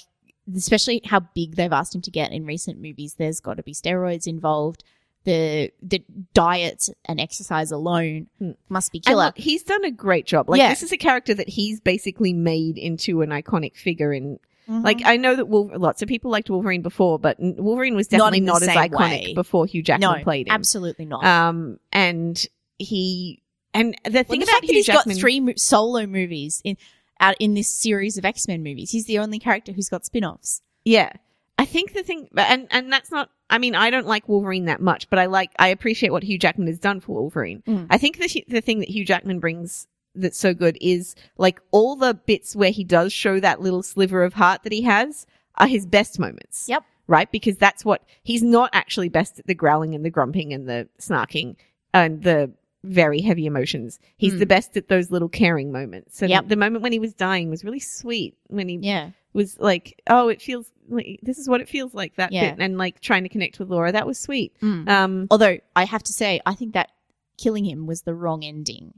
[0.55, 3.15] especially how big they've asked him to get in recent movies.
[3.15, 4.83] There's got to be steroids involved.
[5.23, 8.51] The the diet and exercise alone Hmm.
[8.69, 9.25] must be killer.
[9.25, 10.49] look, he's done a great job.
[10.49, 10.69] Like Yeah.
[10.69, 14.83] this is a character that he's basically made into an iconic figure in Mhm.
[14.85, 18.09] like I know that Wolver- lots of people liked Wolverine before, but n- Wolverine was
[18.11, 19.33] Not definitely in the not, as same iconic way.
[19.33, 20.53] before Hugh Jackman no, played him.
[20.53, 21.25] absolutely not.
[21.25, 22.45] Um and
[22.79, 23.41] he
[23.73, 26.05] and the Well, thing the about fact that Hugh he's Jackman got three mo- solo
[26.07, 26.77] movies in
[27.19, 30.25] out in this series of X Men movies, he's the only character who's got spin
[30.25, 30.61] offs.
[30.85, 31.11] Yeah.
[31.59, 34.79] I think the thing, and, and that's not, I mean, I don't like Wolverine that
[34.79, 37.63] much, but I like, I appreciate what Hugh Jackman has done for Wolverine.
[37.65, 37.87] Mm.
[37.89, 41.95] I think the, the thing that Hugh Jackman brings that's so good is like all
[41.95, 45.25] the bits where he does show that little sliver of heart that he has
[45.55, 46.67] are his best moments.
[46.69, 46.83] Yep.
[47.07, 47.31] Right?
[47.31, 50.87] Because that's what, he's not actually best at the growling and the grumping and the
[50.99, 51.55] snarking
[51.93, 52.51] and the
[52.87, 53.99] very heavy emotions.
[54.17, 54.39] He's Mm.
[54.39, 56.21] the best at those little caring moments.
[56.21, 56.47] And Yep.
[56.47, 60.27] the moment when he was dying was really sweet when he Yeah, was like, oh,
[60.29, 62.51] it feels like this is what it feels like that Yeah.
[62.55, 63.91] bit, and like trying to connect with Laura.
[63.91, 64.53] That was sweet.
[64.61, 64.87] Mm.
[64.89, 66.91] Um, Although I have to say, I think that
[67.37, 68.93] killing him was the wrong ending.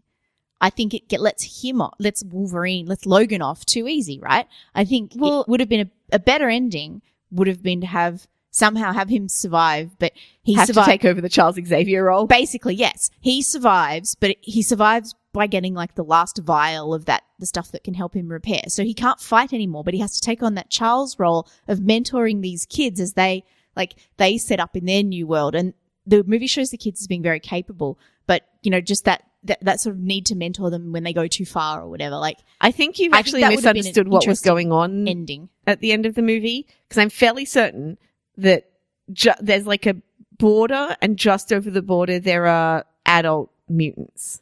[0.61, 4.45] I think it get, lets him off, lets Wolverine, lets Logan off too easy, right?
[4.75, 7.01] I think Well- it would have been a, a better ending.
[7.31, 10.85] Would have been to have somehow have him survive, but he have survived.
[10.85, 12.27] to take over the Charles Xavier role.
[12.27, 17.23] Basically, yes, he survives, but he survives by getting like the last vial of that,
[17.37, 18.63] the stuff that can help him repair.
[18.67, 21.79] So he can't fight anymore, but he has to take on that Charles role of
[21.79, 23.43] mentoring these kids as they
[23.75, 25.55] like they set up in their new world.
[25.55, 25.73] And
[26.05, 29.63] the movie shows the kids as being very capable, but you know, just that that,
[29.63, 32.17] that sort of need to mentor them when they go too far or whatever.
[32.17, 34.71] Like I think you've think actually that would have been an misunderstood what was going
[34.71, 35.49] on ending.
[35.65, 37.97] at the end of the movie because I'm fairly certain
[38.41, 38.69] that
[39.11, 39.95] ju- there's like a
[40.37, 44.41] border, and just over the border there are adult mutants.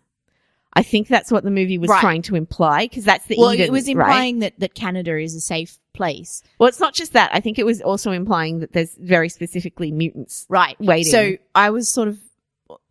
[0.74, 2.02] I think that's what the movie was Right.
[2.02, 3.92] trying to imply because that's the Well, Eden, it was right?
[3.94, 7.32] implying that that Canada is a safe place, Well, it's not just that.
[7.34, 10.80] I think it was also implying that there's very specifically mutants right?
[10.80, 11.12] waiting.
[11.12, 12.20] So I was sort of,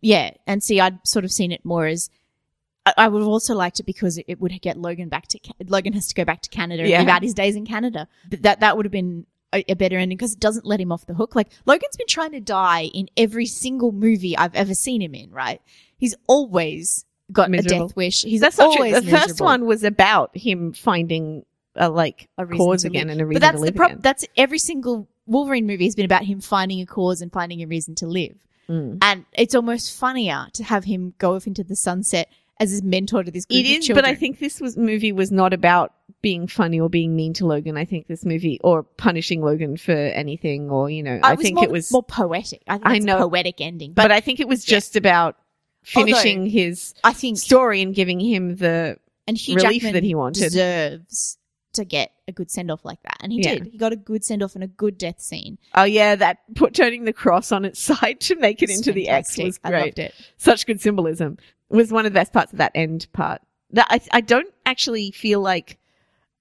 [0.01, 2.09] yeah, and see, I'd sort of seen it more as.
[2.85, 5.39] I- I would have also liked it because it, it would get Logan back to
[5.65, 6.99] Logan has to go back to Canada and Yeah.
[6.99, 8.07] live out his days in Canada.
[8.29, 10.91] But that that would have been a, a better ending because it doesn't let him
[10.91, 11.35] off the hook.
[11.35, 15.31] Like Logan's been trying to die in every single movie I've ever seen him in.
[15.31, 15.61] Right?
[15.97, 17.85] He's always got Miserable.
[17.85, 18.21] a death wish.
[18.23, 21.43] He's That's always The first one was about him finding
[21.75, 23.11] a like A reason cause again live.
[23.13, 24.01] and a reason But that's to the live prob- again.
[24.01, 27.67] That's every single Wolverine movie has been about him finding a cause and finding a
[27.67, 28.37] reason to live.
[28.69, 28.97] Mm.
[29.01, 33.23] And it's almost funnier to have him go off into the sunset as his mentor
[33.23, 36.47] to this group It is, but I think this was movie was not about being
[36.47, 37.77] funny or being mean to Logan.
[37.77, 41.55] I think this movie or punishing Logan for anything or you know, I, was think
[41.55, 41.91] more, it was.
[41.91, 42.63] more poetic.
[42.67, 43.17] I think I know.
[43.17, 43.93] a poetic ending.
[43.93, 45.35] but, But, I think it was just about
[45.83, 50.15] finishing his I think story and giving him the and Hugh relief Jackman that he
[50.15, 50.41] wanted.
[50.41, 51.37] deserves
[51.73, 53.55] to get a good send off like that, and he Yeah.
[53.55, 53.67] did.
[53.67, 55.57] He got a good send off and a good death scene.
[55.75, 58.91] oh yeah that put turning the cross on its side to make it It's into
[58.93, 59.45] the X fantastic.
[59.45, 59.85] was I great.
[59.85, 60.15] loved it.
[60.37, 61.37] Such good symbolism
[61.69, 63.41] was one of the best parts of that end part.
[63.71, 65.77] That I I don't actually feel like.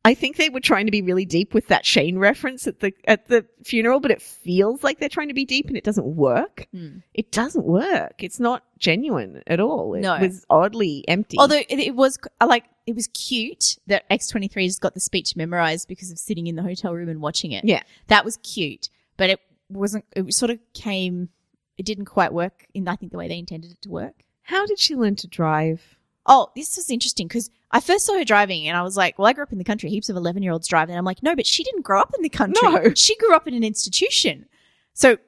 [0.04, 2.92] I think they were trying to be really deep with that Shane reference at the
[3.08, 6.06] at the funeral, but it feels like they're trying to be deep and it doesn't
[6.06, 6.68] work.
[6.72, 6.98] Hmm.
[7.12, 8.22] It doesn't work.
[8.22, 9.94] It's not genuine at all.
[9.94, 10.16] It No.
[10.20, 11.36] was oddly empty.
[11.40, 15.00] Although it, it was like it was cute that X twenty three has got the
[15.00, 17.64] speech memorized because of sitting in the hotel room and watching it.
[17.64, 17.82] Yeah.
[18.06, 20.04] that was cute, but it wasn't.
[20.14, 21.30] It sort of came.
[21.78, 24.22] It didn't quite work in I think the way they intended it to work.
[24.46, 25.96] How did she learn to drive?
[26.26, 29.26] Oh, this was interesting because I first saw her driving and I was like, well,
[29.26, 29.90] I grew up in the country.
[29.90, 30.88] Heaps of 11 year olds drive.
[30.88, 32.68] And I'm like, no, but she didn't grow up in the country.
[32.68, 32.94] No.
[32.94, 34.46] She grew up in an institution.
[34.94, 35.18] So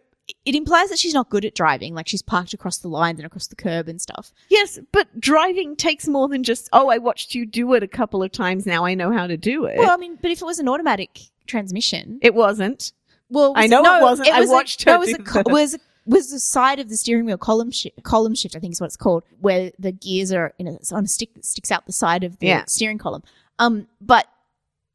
[0.44, 1.94] it implies that she's not good at driving.
[1.94, 4.32] Like she's parked across the lines and across the curb and stuff.
[4.48, 8.22] Yes, but driving takes more than just oh, I watched you do it a couple
[8.22, 8.66] of times.
[8.66, 9.78] Now I know how to do it.
[9.78, 12.92] Well, I mean, but if it was an automatic transmission, it wasn't.
[13.30, 14.28] well, I know it wasn't.
[14.28, 15.48] I was a- watched no, her it was do a, that.
[15.48, 15.78] was a,
[16.08, 18.86] was the side of the steering wheel column shift, column shift, I think is what
[18.86, 21.92] it's called, where the gears are in a, on a stick that sticks out the
[21.92, 22.64] side of the Yeah.
[22.66, 23.22] steering column.
[23.58, 24.26] Um, but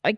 [0.04, 0.18] I,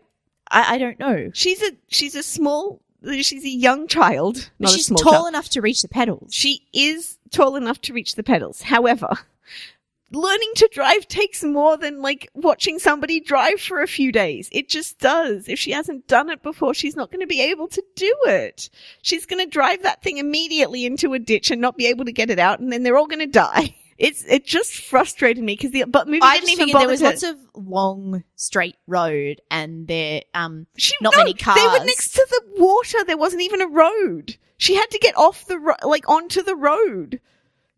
[0.50, 1.30] I, I don't know.
[1.34, 2.80] She's a she's a small
[3.20, 5.28] she's a young child, not she's a small tall child.
[5.28, 6.32] enough to reach the pedals.
[6.32, 8.62] She is tall enough to reach the pedals.
[8.62, 9.08] However,
[10.12, 14.48] learning to drive takes more than like watching somebody drive for a few days.
[14.52, 15.48] It just does.
[15.48, 18.70] If she hasn't done it before, she's not going to be able to do it.
[19.02, 22.12] She's going to drive that thing immediately into a ditch and not be able to
[22.12, 23.74] get it out, and then they're all going to die.
[23.98, 27.00] It's it just frustrated me because the but movie I didn't even bother there was
[27.00, 27.06] to.
[27.06, 31.58] lots of long straight road and there um She, not no, many cars.
[31.58, 32.98] They were next to the water.
[33.06, 34.36] There wasn't even a road.
[34.58, 37.20] She had to get off the ro- like onto the road.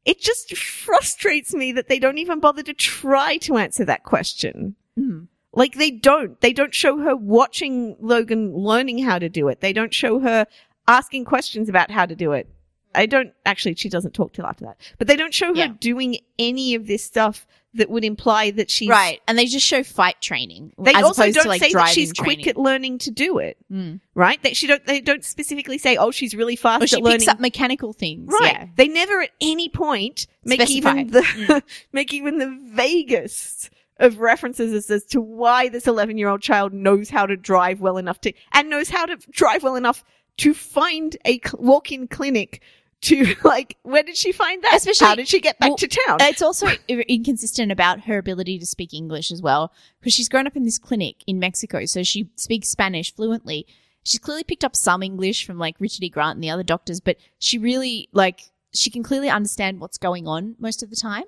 [0.09, 4.75] It just frustrates me that they don't even bother to try to answer that question.
[4.99, 6.41] mm, Like they don't.
[6.41, 9.61] They don't show her watching Logan learning how to do it.
[9.61, 10.47] They don't show her
[10.87, 12.49] asking questions about how to do it.
[12.95, 14.77] I don't actually she doesn't talk till after that.
[14.99, 15.73] But they don't show her Yeah.
[15.79, 19.83] doing any of this stuff that would imply that she's right and they just show
[19.83, 22.37] fight training They also don't to like say that she's training.
[22.39, 23.59] quick at learning to do it.
[23.71, 24.01] Mm.
[24.15, 24.43] right?
[24.43, 27.19] They she don't they don't specifically say, oh, she's really fast or at she learning.
[27.21, 28.53] picks up mechanical things right?
[28.53, 30.91] yeah They never at any point make Specify.
[31.01, 31.63] even the Mm.
[31.93, 33.71] make even the vaguest
[34.01, 37.81] of references as, as to why this eleven year old child knows how to drive
[37.81, 40.05] well enough to and knows how to drive well enough
[40.39, 42.63] to find a walk in clinic.
[43.03, 44.75] To like, where did she find that?
[44.75, 46.19] Especially- how did she get back well, to town?
[46.21, 50.57] it's also inconsistent about her ability to speak English as well, because she's grown up
[50.57, 53.69] in this clinic in Mexico, so she speaks Spanish fluently.
[54.03, 56.09] She's clearly picked up some English from like Richard E.
[56.09, 60.27] Grant and the other doctors, but she really like she can clearly understand what's going
[60.27, 61.25] on most of the time.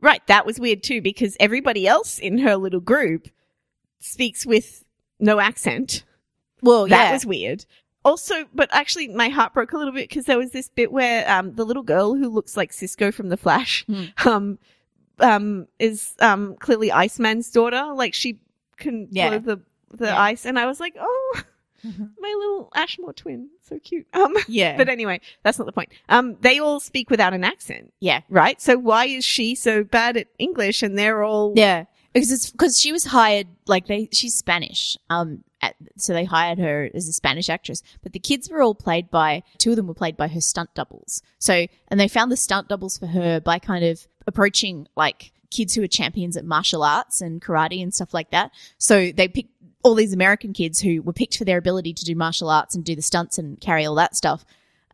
[0.00, 3.28] Right, that was weird too because everybody else in her little group
[4.00, 4.84] speaks with
[5.18, 6.04] no accent.
[6.62, 7.64] Well, that yeah, was weird.
[8.06, 11.28] Also, but actually, my heart broke a little bit because there was this bit where
[11.30, 14.04] um, the little girl who looks like Cisco from The Flash Hmm.
[14.26, 14.58] um,
[15.18, 17.92] um, is um, clearly Iceman's daughter.
[17.94, 18.38] Like she
[18.76, 19.38] can Yeah.
[19.38, 19.60] blow the
[19.98, 20.20] the Yeah.
[20.20, 21.42] ice, and I was like, oh,
[21.86, 22.10] Mhm.
[22.18, 24.06] my little Ashmore twin, so cute.
[24.12, 25.90] Um, yeah, but anyway, that's not the point.
[26.08, 28.60] Um, they all speak without an accent, yeah, right?
[28.60, 31.84] So why is she so bad at English, and they're all yeah.
[32.12, 34.96] Because it's because she was hired like they she's Spanish.
[35.10, 37.82] Um, at, so they hired her as a Spanish actress.
[38.02, 40.74] But the kids were all played by two of them were played by her stunt
[40.74, 41.22] doubles.
[41.38, 45.74] So and they found the stunt doubles for her by kind of approaching like kids
[45.74, 48.50] who are champions at martial arts and karate and stuff like that.
[48.78, 52.14] So they picked all these American kids who were picked for their ability to do
[52.14, 54.44] martial arts and do the stunts and carry all that stuff.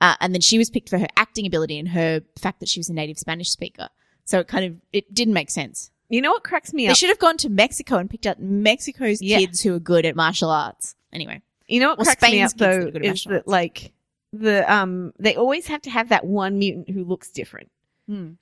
[0.00, 2.80] Uh, and then she was picked for her acting ability and her fact that she
[2.80, 3.88] was a native Spanish speaker.
[4.24, 5.90] So it kind of it didn't make sense.
[6.12, 6.90] You know what cracks me up?
[6.90, 6.96] They up?
[6.98, 9.38] should have gone to Mexico and picked out Mexico's Yeah.
[9.38, 10.94] kids who are good at martial arts.
[11.12, 13.04] Anyway, You know what Well, cracks me Spain's up kids that though are good at
[13.04, 13.48] is martial that arts.
[13.48, 13.92] like
[14.34, 17.70] the um they always have to have that one mutant who looks different.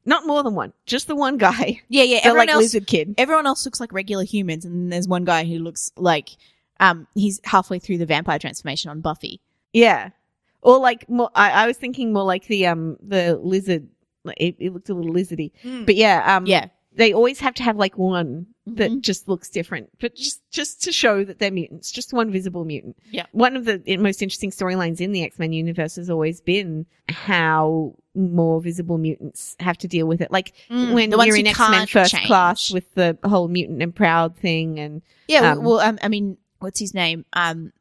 [0.04, 1.80] Not more than one, just the one guy.
[1.88, 2.18] yeah, yeah.
[2.24, 3.14] Everyone like else, lizard kid.
[3.16, 6.30] everyone else looks like regular humans, and then there's one guy who looks like
[6.80, 9.40] um he's halfway through the vampire transformation on Buffy.
[9.72, 10.10] Yeah,
[10.60, 11.30] or like more.
[11.36, 13.86] I, I was thinking more like the um the lizard.
[14.24, 15.52] like, It, it looked a little lizardy,
[15.86, 19.00] but yeah, um yeah, they always have to have like one that Mhm.
[19.00, 22.96] just looks different, but just just to show that they're mutants, just one visible mutant.
[23.10, 23.26] Yeah.
[23.32, 27.94] One of the most interesting storylines in the X Men universe has always been how
[28.14, 30.30] more visible mutants have to deal with it.
[30.32, 32.26] Like Mm, when you're in X Men First change.
[32.26, 35.52] Class with the whole mutant and proud thing and yeah.
[35.52, 37.24] um, well, um, I mean, what's his name?
[37.32, 37.72] Um,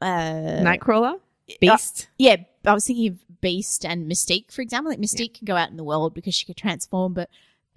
[0.00, 1.18] uh, Nightcrawler,
[1.60, 2.08] Beast.
[2.18, 4.90] yeah, I was thinking of Beast and Mystique, for example.
[4.90, 7.28] Like Mystique can go out in the world because she can transform, but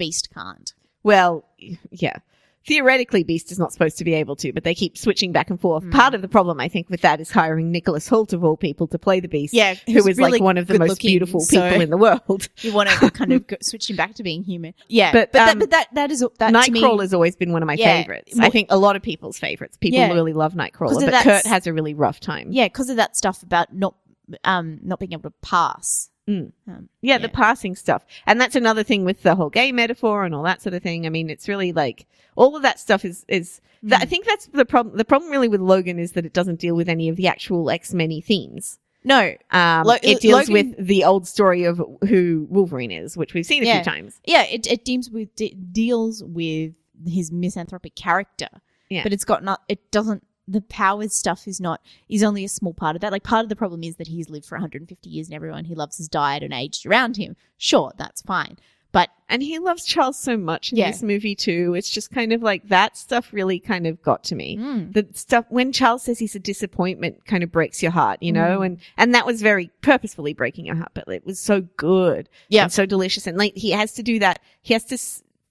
[0.04, 0.74] Beast can't.
[1.04, 1.46] Well,
[1.92, 2.18] yeah.
[2.66, 5.60] Theoretically, Beast is not supposed to be able to, but they keep switching back and
[5.60, 5.84] forth.
[5.84, 5.92] Mm.
[5.92, 8.88] Part of the problem, I think, with that is hiring Nicholas Hoult of all people
[8.88, 9.54] to play the Beast.
[9.54, 11.98] Yeah, who is really like one of the most looking, beautiful so- people in the
[11.98, 12.48] world.
[12.62, 14.74] you want to kind of switch him back to being human.
[14.88, 17.62] Yeah, But, but that, um, but that that is that Nightcrawler has always been one
[17.63, 18.02] of my Yeah.
[18.02, 18.32] favorites.
[18.34, 19.76] Well- I think a lot of people's favorites.
[19.76, 20.13] People Yeah.
[20.13, 22.48] really love Nightcrawler, but Kurt has a really rough time.
[22.52, 23.96] yeah, because of that stuff about not
[24.46, 26.10] um not being able to pass.
[26.28, 26.52] Mm.
[26.68, 28.06] Um, Yeah, the passing stuff.
[28.26, 31.06] And that's another thing with the whole gay metaphor and all that sort of thing.
[31.06, 32.06] I mean, it's really like
[32.36, 34.10] all of that stuff is is that, I Mm.
[34.10, 34.96] think that's the problem.
[34.98, 37.70] The problem really with Logan is that it doesn't deal with any of the actual
[37.70, 38.80] X-Men themes.
[39.06, 43.34] no, Um, Lo- it deals Logan- with the old story of who Wolverine is, which
[43.34, 43.84] we've seen a Yeah.
[43.84, 44.22] few times.
[44.26, 48.48] yeah, it it deals with de- deals with his misanthropic character.
[48.90, 49.02] Yeah.
[49.04, 49.62] but it's got not.
[49.68, 50.24] It doesn't.
[50.47, 51.82] The powers stuff is not.
[52.10, 53.12] Is only a small part of that.
[53.12, 55.75] Like part of the problem is that he's lived for 150 years and everyone he
[55.75, 57.35] loves has died and aged around him.
[57.58, 58.58] Sure, that's fine.
[58.91, 60.91] But And he loves Charles so much in Yeah.
[60.91, 61.73] this movie too.
[61.75, 64.58] It's just kind of like that stuff really kind of got to me.
[64.58, 68.31] mm, The stuff when Charles says he's a disappointment kind of breaks your heart, you
[68.31, 68.65] know, Mm.
[68.67, 72.67] and and that was very purposefully breaking your heart, but it was so good, Yeah.
[72.67, 74.39] so delicious, and like he has to do that.
[74.62, 74.98] He has to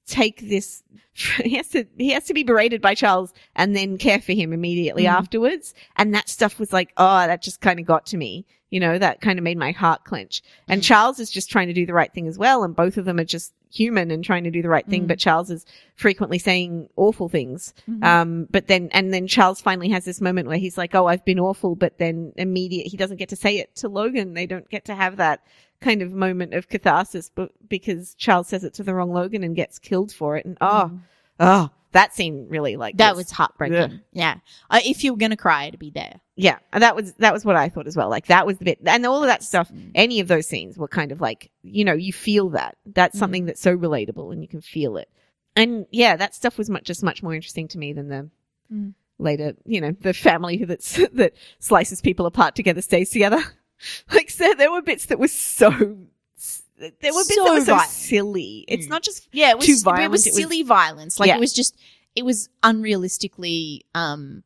[0.07, 0.82] take this
[1.44, 4.53] he has to he has to be berated by Charles and then care for him
[4.53, 5.12] immediately Mm.
[5.12, 8.80] afterwards and that stuff was like oh that just kind of got to me you
[8.80, 10.84] know that kind of made my heart clench and Mm.
[10.84, 13.18] Charles is just trying to do the right thing as well and both of them
[13.20, 15.09] are just human and trying to do the right thing Mm.
[15.09, 18.05] but Charles is frequently saying awful things Mhm.
[18.05, 21.24] um but then and then Charles finally has this moment where he's like oh I've
[21.24, 24.68] been awful but then immediate he doesn't get to say it to Logan they don't
[24.70, 25.42] get to have that
[25.83, 29.55] kind of moment of catharsis but because Charles says it to the wrong Logan and
[29.57, 31.01] gets killed for it and oh Mhm.
[31.41, 33.76] oh that scene really like that was heartbreaking.
[33.76, 34.01] Ugh.
[34.14, 34.37] Yeah,
[34.70, 36.20] uh, if you were gonna cry, it'd be there.
[36.37, 38.64] yeah and that was that was what I thought as well like that was the
[38.64, 39.91] bit and all of that stuff Mm.
[39.95, 43.18] any of those scenes were kind of like you know you feel that that's Mhm.
[43.18, 45.11] something that's so relatable and you can feel it
[45.55, 48.30] and yeah that stuff was much just much more interesting to me than the
[48.72, 48.95] Mm.
[49.18, 53.43] later you know the family that's that slices people apart together stays together
[54.12, 57.64] like so there were bits that were so there were bits So that were so
[57.74, 57.91] violent.
[57.91, 58.91] silly it's Mm.
[58.91, 59.66] not just Yeah, it was.
[59.66, 61.20] Too It violent, was it was- silly violence.
[61.20, 61.37] Like Yeah.
[61.37, 61.76] it was just.
[62.14, 63.80] It was unrealistically.
[63.95, 64.43] Um,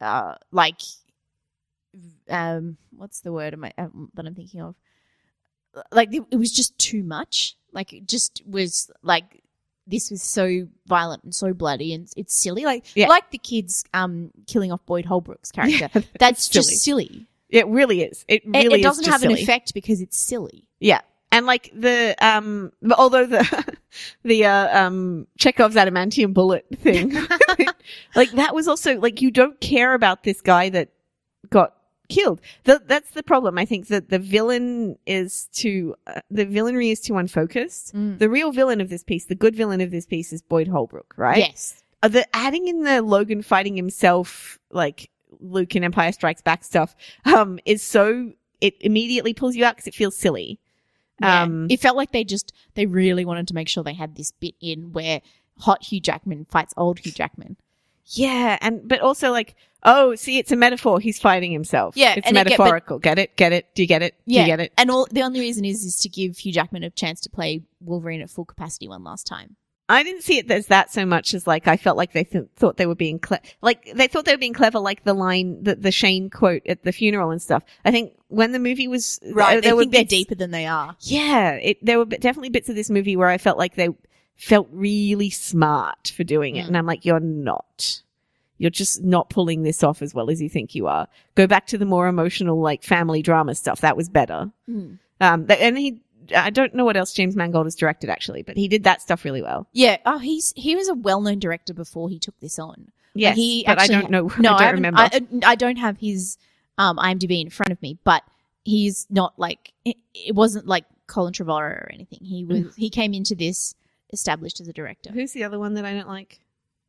[0.00, 0.80] uh, like,
[2.28, 4.74] um, what's the word am I, um, that I'm thinking of?
[5.90, 7.56] Like it, it was just too much.
[7.72, 9.42] Like it just was like
[9.86, 12.64] this was so violent and so bloody and it's silly.
[12.64, 13.08] Like Yeah.
[13.08, 15.90] like the kids um killing off Boyd Holbrook's character.
[16.18, 16.52] That's silly.
[16.54, 17.26] just silly.
[17.54, 20.18] It really is it It, really it doesn't is just have an effect because it's
[20.18, 20.68] silly.
[20.80, 21.00] Yeah.
[21.32, 23.76] And like the um although the
[24.22, 27.16] the uh, um Chekhov's adamantium bullet thing
[28.14, 30.90] like that was also like you don't care about this guy that
[31.50, 31.74] got
[32.08, 32.40] killed.
[32.64, 33.58] The, that's the problem.
[33.58, 37.94] I think that the villain is too uh, the villainry is too unfocused.
[37.94, 38.18] Mm.
[38.18, 41.14] The real villain of this piece, the good villain of this piece is Boyd Holbrook,
[41.16, 41.38] right?
[41.38, 41.82] Yes.
[42.02, 46.94] Uh, the adding in the Logan fighting himself like Luke in Empire Strikes Back stuff
[47.24, 50.58] um is so it immediately pulls you out because it feels silly.
[51.20, 51.42] Yeah.
[51.42, 54.32] Um, it felt like they just they really wanted to make sure they had this
[54.32, 55.20] bit in where
[55.60, 57.56] hot Hugh Jackman fights old Hugh Jackman.
[58.06, 59.54] Yeah, and but also like,
[59.84, 61.00] oh, see, it's a metaphor.
[61.00, 61.96] He's fighting himself.
[61.96, 62.98] Yeah, it's and it get- but- metaphorical.
[62.98, 63.34] get it?
[63.36, 63.74] Get it?
[63.74, 64.14] Do you get it?
[64.26, 64.72] Do Yeah, you get it?
[64.76, 67.62] And all the only reason is is to give Hugh Jackman a chance to play
[67.80, 69.56] Wolverine at full capacity one last time.
[69.88, 72.44] I didn't see it as that so much as like I felt like they th-
[72.56, 75.62] thought they were being cle- like they thought they were being clever, like the line
[75.62, 77.62] the the Shane quote at the funeral and stuff.
[77.84, 79.62] I think when the movie was Right.
[79.62, 80.96] they were think they're deeper than they are.
[81.00, 83.90] Yeah, it, there were b- definitely bits of this movie where I felt like they
[84.36, 86.68] felt really smart for doing it, Mm.
[86.68, 88.00] and I'm like, you're not.
[88.56, 91.08] You're just not pulling this off as well as you think you are.
[91.34, 93.80] Go back to the more emotional, like family drama stuff.
[93.82, 94.50] That was better.
[95.20, 96.00] Um, th- and he,
[96.34, 99.24] I don't know what else James Mangold has directed actually, but he did that stuff
[99.24, 99.66] really well.
[99.72, 99.96] Yeah.
[100.06, 102.88] Oh, he's he was a well known director before he took this on.
[103.14, 104.30] Yes, he but I don't know.
[104.38, 105.00] No, I don't haven't- remember.
[105.00, 106.36] I, I don't have his
[106.78, 108.22] um, IMDb in front of me, but
[108.64, 112.18] he's not like it, it wasn't like Colin Trevorrow or anything.
[112.22, 113.74] He was he came into this
[114.12, 115.10] established as a director.
[115.12, 116.40] Who's the other one that I don't like?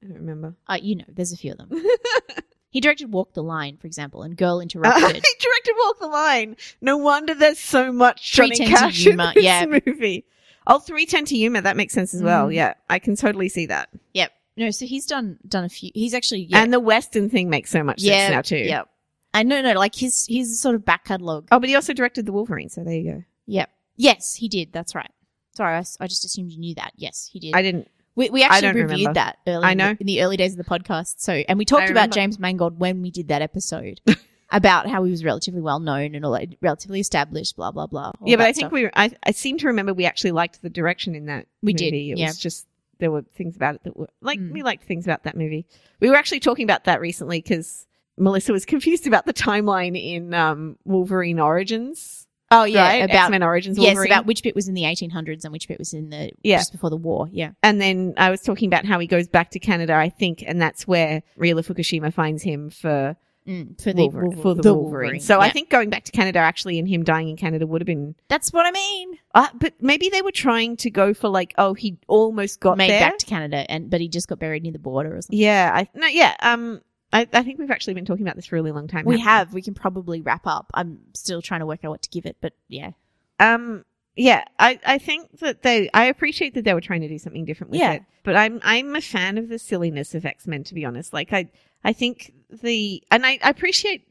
[0.04, 0.56] I don't remember.
[0.68, 1.70] Uh, you know, there's a few of them.
[2.76, 5.16] he directed Walk the Line, for example, and Girl Interrupted.
[5.16, 6.58] he directed Walk the Line.
[6.82, 9.66] No wonder there's so much Johnny 310 to Cash in this yeah.
[9.66, 10.26] movie.
[10.68, 12.50] Oh, 310 to Yuma, that makes sense as well.
[12.50, 12.56] Mm.
[12.56, 13.88] Yeah, I can totally see that.
[14.14, 14.34] yep.
[14.58, 15.90] No, so he's done done a few.
[15.94, 18.64] He's actually yeah, And the Western thing makes so much yeah sense now too.
[18.66, 18.90] Yep.
[19.34, 21.48] And no, no, like his his sort of back catalogue.
[21.54, 23.24] Oh, but he also directed the Wolverine, so there you go.
[23.46, 23.70] Yep.
[23.96, 24.74] Yes, he did.
[24.74, 25.12] That's right.
[25.56, 26.92] Sorry, I just assumed you knew that.
[26.98, 27.56] Yes, he did.
[27.56, 27.90] I didn't.
[28.16, 29.14] We we actually reviewed remember.
[29.16, 29.64] that early.
[29.66, 31.16] I in the- in the early days of the podcast.
[31.20, 32.12] So, and we talked about.
[32.12, 34.00] James Mangold when we did that episode
[34.52, 37.56] about how he was relatively well known and all that, relatively established.
[37.56, 38.12] Blah blah blah.
[38.26, 38.72] yeah, but I think stuff.
[38.72, 38.90] we.
[38.96, 41.48] I I seem to remember we actually liked the direction in that.
[41.62, 41.92] We movie.
[41.92, 42.28] did, It yeah.
[42.28, 42.68] was just
[43.00, 44.52] there were things about it that were like Mm.
[44.54, 45.66] we liked things about that movie.
[46.00, 47.86] We were actually talking about that recently because
[48.18, 52.25] Melissa was confused about the timeline in um, Wolverine Origins.
[52.52, 53.04] Oh yeah, right?
[53.04, 53.78] about X Men Origins.
[53.78, 56.58] yes, about which bit was in the 1800s and which bit was in the Yeah.
[56.58, 57.28] just before the war.
[57.32, 57.52] Yeah.
[57.64, 60.62] And then I was talking about how he goes back to Canada, I think, and
[60.62, 63.16] that's where Rila Fukushima finds him for
[63.48, 65.20] Mm, for the Wolverine, for the, the Wolverine.
[65.20, 67.86] So I think going back to Canada actually and him dying in Canada would have
[67.86, 68.16] been.
[68.28, 69.20] that's what I mean.
[69.36, 72.90] Uh, but maybe they were trying to go for like, oh, he almost got Made
[72.90, 73.02] there.
[73.02, 75.38] back to Canada, and but he just got buried near the border or something.
[75.38, 76.36] yeah, I no, yeah.
[76.42, 76.82] Um,
[77.14, 79.06] I, I think we've actually been talking about this for a really long time.
[79.06, 79.54] We have.
[79.54, 80.72] We can probably wrap up.
[80.74, 82.92] I'm still trying to work out what to give it, but yeah.
[83.40, 83.86] Um,
[84.16, 87.46] yeah, I, I think that they, I appreciate that they were trying to do something
[87.46, 87.94] different with Yeah.
[87.94, 91.14] it, but I'm, I'm a fan of the silliness of X Men, to be honest.
[91.14, 91.50] Like, I,
[91.84, 94.08] I think the, and I, I appreciate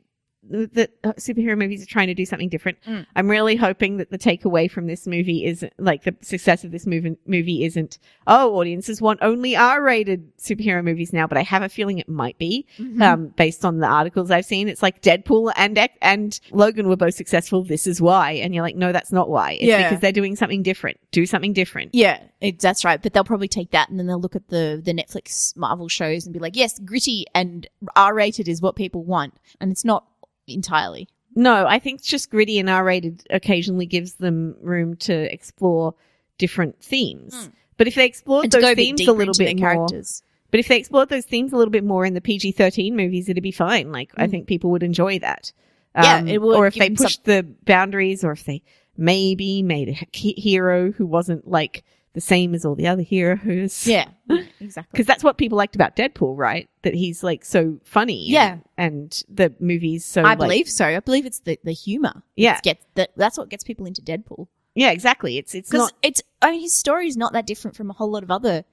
[0.50, 2.78] that uh, superhero movies are trying to do something different.
[2.86, 3.06] Mm.
[3.16, 6.86] I'm really hoping that the takeaway from this movie is like the success of this
[6.86, 11.68] movie movie isn't oh audiences want only R-rated superhero movies now, but I have a
[11.68, 13.02] feeling it might be Mhm.
[13.02, 14.68] um, based on the articles I've seen.
[14.68, 17.64] It's like Deadpool and and Logan were both successful.
[17.64, 19.52] This is why, and you're like, no, that's not why.
[19.52, 19.88] It's Yeah.
[19.88, 20.98] because they're doing something different.
[21.10, 21.90] Do something different.
[21.94, 23.02] Yeah, it, that's right.
[23.02, 26.26] But they'll probably take that and then they'll look at the the Netflix Marvel shows
[26.26, 27.66] and be like, yes, gritty and
[27.96, 30.06] R rated is what people want, and it's not
[30.46, 31.08] entirely.
[31.34, 35.94] No, I think it's just gritty and R-rated occasionally gives them room to explore
[36.38, 37.34] different themes.
[37.46, 37.50] Hmm.
[37.76, 40.22] But if they explored to those themes a little bit more, characters.
[40.52, 43.42] but if they explored those themes a little bit more in the PG-13 movies, it'd
[43.42, 43.90] be fine.
[43.90, 44.30] Like I Mm.
[44.30, 45.52] think people would enjoy that.
[45.96, 48.62] Yeah, Um, it would Or if they them some- pushed the boundaries, or if they
[48.96, 51.82] maybe made a hero who wasn't like
[52.14, 53.86] the same as all the other heroes.
[53.86, 54.08] Yeah,
[54.60, 54.88] exactly.
[54.92, 56.68] Because that's what people liked about Deadpool, right?
[56.82, 58.28] That he's like so funny.
[58.30, 58.58] Yeah.
[58.78, 60.86] And, and the movie's so I like- believe so.
[60.86, 62.22] I believe it's the the humor.
[62.36, 62.60] Yeah.
[62.62, 65.38] Get that that's what gets people into Deadpool Yeah, exactly.
[65.38, 66.22] It's it's because not it's.
[66.40, 68.64] I mean, his story is not that different from a whole lot of other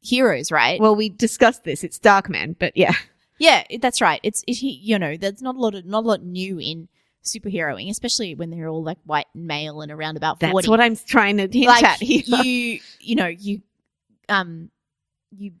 [0.00, 0.80] heroes, right?
[0.80, 1.84] Well, we discussed this.
[1.84, 2.94] It's Darkman, but yeah,
[3.38, 4.20] yeah, that's right.
[4.22, 6.88] It's it, he, you know, there's not a lot of not a lot new in
[7.28, 10.68] superheroing, especially when they're all like white and male and around about that's forty.
[10.68, 12.22] what I'm trying to hint like at here.
[12.26, 13.62] you, you know, you,
[14.28, 14.70] um,
[15.30, 15.52] you,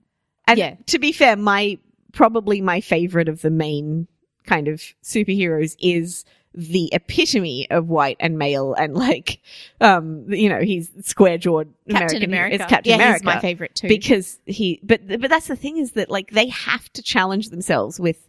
[0.46, 0.74] and yeah.
[0.86, 1.78] to be fair, my
[2.12, 4.08] probably my favorite of the main
[4.44, 9.40] kind of superheroes is the epitome of white and male and like
[9.80, 12.54] um you know he's square jawed Captain American America.
[12.56, 13.88] It's Captain yeah, America he's my favorite too.
[13.88, 18.00] because he but but that's the thing is that like they have to challenge themselves
[18.00, 18.27] with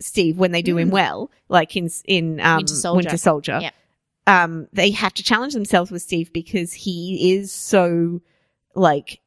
[0.00, 0.92] Steve when they do him Mm.
[0.92, 2.96] well like in in um Winter Soldier.
[2.96, 3.70] Winter Soldier Yeah.
[4.26, 8.20] um they have to challenge themselves with Steve because he is so
[8.74, 9.20] like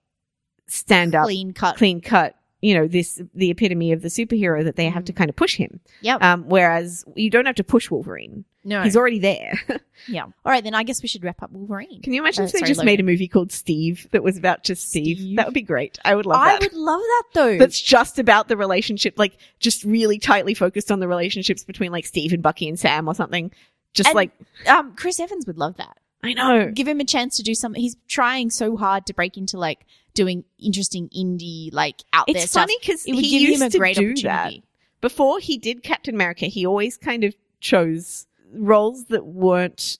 [0.68, 1.76] stand up clean cut.
[1.78, 5.30] clean cut you know this the epitome of the superhero that they have to kind
[5.30, 6.22] of push him Yep.
[6.22, 8.84] um whereas you don't have to push Wolverine no.
[8.84, 9.60] he's already there
[10.08, 10.24] yeah.
[10.24, 12.02] All right, then I guess we should wrap up Wolverine.
[12.04, 14.38] can you imagine Uh, if they sorry, just made a movie called Steve that was
[14.38, 15.36] about just Steve, Steve.
[15.38, 17.58] that would be great I would love I that would love that though.
[17.58, 22.06] that's just about the relationship, like just really tightly focused on the relationships between like
[22.06, 23.52] Steve and Bucky and Sam or something.
[23.94, 24.32] Just And- like
[24.68, 25.98] um, Chris Evans would love that.
[26.24, 26.72] I know.
[26.72, 27.82] Give him a chance to do something.
[27.82, 32.54] He's trying so hard to break into like doing interesting indie, like out there It's
[32.54, 34.54] funny because It would he give used him a to great do that
[35.02, 36.46] before he did Captain America.
[36.46, 39.98] He always kind of chose roles that weren't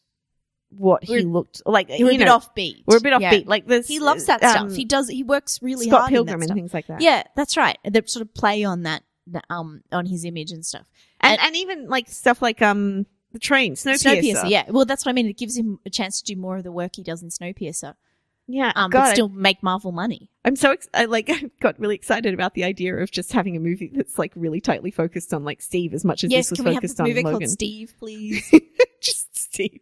[0.70, 1.90] what he We're- looked like.
[1.90, 2.84] We're a bit offbeat.
[2.86, 3.32] We're a bit Yeah.
[3.32, 3.46] offbeat.
[3.48, 4.78] Like this, He loves that um, stuff.
[4.78, 5.10] He does.
[5.10, 6.56] He works really Scott hard Pilgrim in that and stuff.
[6.56, 7.02] things like that.
[7.02, 7.78] Yeah, that's right.
[7.84, 10.86] They sort of play on that, that, um, on his image and stuff.
[11.20, 14.22] and, and- and even like stuff like um the train Snowpiercer.
[14.22, 14.50] Snowpiercer.
[14.50, 14.64] Yeah.
[14.70, 15.28] Well, that's what I mean.
[15.28, 17.96] It gives him a chance to do more of the work he does in Snowpiercer,
[18.48, 18.72] yeah.
[18.76, 20.30] um, God, but still make Marvel money.
[20.44, 23.56] I'm so ex- I like I got really excited about the idea of just having
[23.56, 26.46] a movie that's like really tightly focused on like Steve as much as yes.
[26.46, 27.40] this was Can we have focused a on movie Logan.
[27.40, 28.52] called Steve, please?
[29.02, 29.82] just Steve.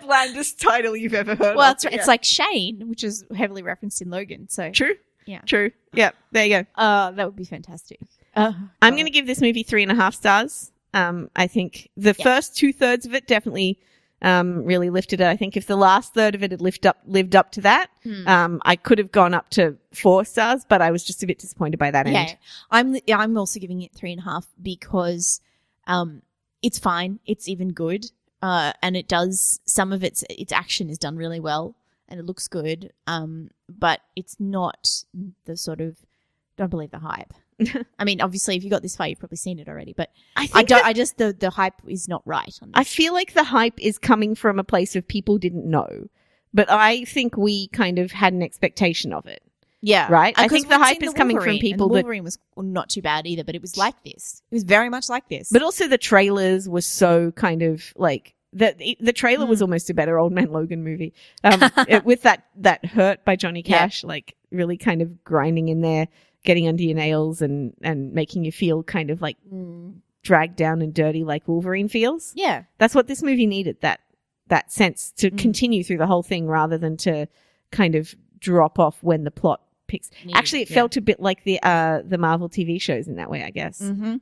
[0.00, 1.56] The blandest title you've ever heard.
[1.56, 1.74] well, of.
[1.74, 4.48] it's, it's like Shane, which is heavily referenced in Logan.
[4.48, 4.94] So, true.
[5.26, 5.40] Yeah.
[5.40, 5.70] True.
[5.92, 6.10] Yeah.
[6.32, 6.66] There you go.
[6.76, 8.00] uh, that would be fantastic.
[8.34, 10.72] Uh, I'm going to give this movie three and a half stars.
[10.94, 12.24] Um, I think the Yeah.
[12.24, 13.78] first two thirds of it definitely
[14.22, 15.26] um really lifted it.
[15.26, 17.88] I think if the last third of it had lived up lived up to that,
[18.02, 18.28] Hmm.
[18.28, 21.38] um, I could have gone up to four stars, but I was just a bit
[21.38, 22.36] disappointed by that Yeah, end.
[22.70, 25.40] I'm I'm also giving it three and a half because
[25.86, 26.22] um,
[26.60, 27.18] it's fine.
[27.24, 28.10] It's even good,
[28.42, 31.74] uh, and it does some of its its action is done really well,
[32.06, 32.92] and it looks good.
[33.06, 35.02] Um, but it's not
[35.46, 35.96] the sort of
[36.58, 37.32] don't believe the hype.
[37.98, 39.92] I mean, obviously, if you got this far, you've probably seen it already.
[39.96, 40.78] But I I don't.
[40.78, 43.78] that- I just the the hype is not right on I feel like the hype
[43.80, 46.08] is coming from a place of people didn't know,
[46.54, 49.42] but I think we kind of had an expectation of it.
[49.82, 50.34] yeah, right?
[50.38, 52.88] I think the hype is coming from Wolverine, and people the that- Wolverine was not
[52.90, 54.42] too bad either, but it was like this.
[54.50, 55.48] It was very much like this.
[55.50, 59.62] But also the trailers were so kind of like the the trailer was Mm.
[59.62, 61.12] almost a better Old Man Logan movie.
[61.44, 63.78] Um, it- with that that hurt by Johnny Yeah.
[63.78, 66.08] Cash, like really kind of grinding in there,
[66.44, 70.82] getting under your nails and and making you feel kind of like Mm, dragged down
[70.82, 72.32] and dirty, like Wolverine feels.
[72.34, 73.80] yeah, That's what this movie needed.
[73.80, 74.00] That
[74.48, 75.38] that sense to Mm.
[75.38, 77.26] continue through the whole thing rather than to
[77.70, 80.10] kind of drop off when the plot picks.
[80.24, 80.74] Needed, Actually, it yeah.
[80.74, 83.80] felt a bit like the uh the Marvel TV shows in that way, I guess.
[83.80, 84.16] Mm-hmm.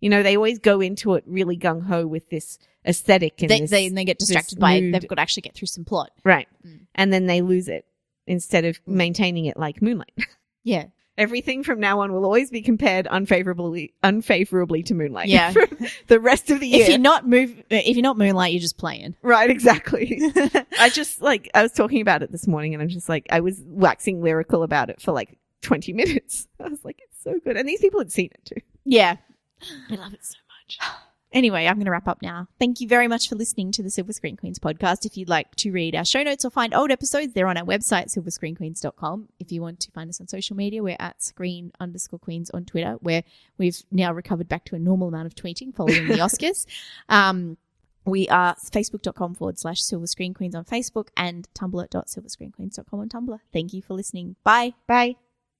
[0.00, 3.60] You know, they always go into it really gung ho with this aesthetic and They,
[3.60, 4.92] this, they, and they get distracted by it.
[4.92, 6.10] They've got to actually get through some plot.
[6.24, 6.86] right, Mm.
[6.94, 7.84] and then they lose it
[8.26, 8.92] instead of Mm.
[8.94, 10.12] maintaining it like Moonlight.
[10.62, 10.86] Yeah.
[11.20, 15.28] Everything from now on will always be compared unfavorably unfavorably to Moonlight.
[15.28, 15.52] Yeah.
[16.06, 16.82] the rest of the year.
[16.82, 19.14] If you're not move, if you're not Moonlight, you're just playing.
[19.22, 20.20] right, exactly.
[20.80, 23.40] I just like I was talking about it this morning, and I'm just like I
[23.40, 26.48] was waxing lyrical about it for like 20 minutes.
[26.58, 28.62] I was like, it's so good, and these people had seen it too.
[28.84, 29.16] yeah.
[29.90, 30.78] I love it so much.
[31.32, 32.48] Anyway, I'm going to wrap up now.
[32.58, 35.06] Thank you very much for listening to the Silver Screen Queens podcast.
[35.06, 37.64] If you'd like to read our show notes or find old episodes, they're on our
[37.64, 39.28] website, silverscreenqueens.com.
[39.38, 42.64] If you want to find us on social media, we're at screen underscore queens on
[42.64, 43.22] Twitter, where
[43.58, 46.66] we've now recovered back to a normal amount of tweeting following the Oscars.
[47.08, 47.56] Um,
[48.04, 53.38] we are facebook.com forward slash silver screen queens on Facebook and tumblr.silverscreenqueens.com on Tumblr.
[53.52, 54.36] Thank you for listening.
[54.42, 54.74] Bye.
[54.86, 55.29] Bye.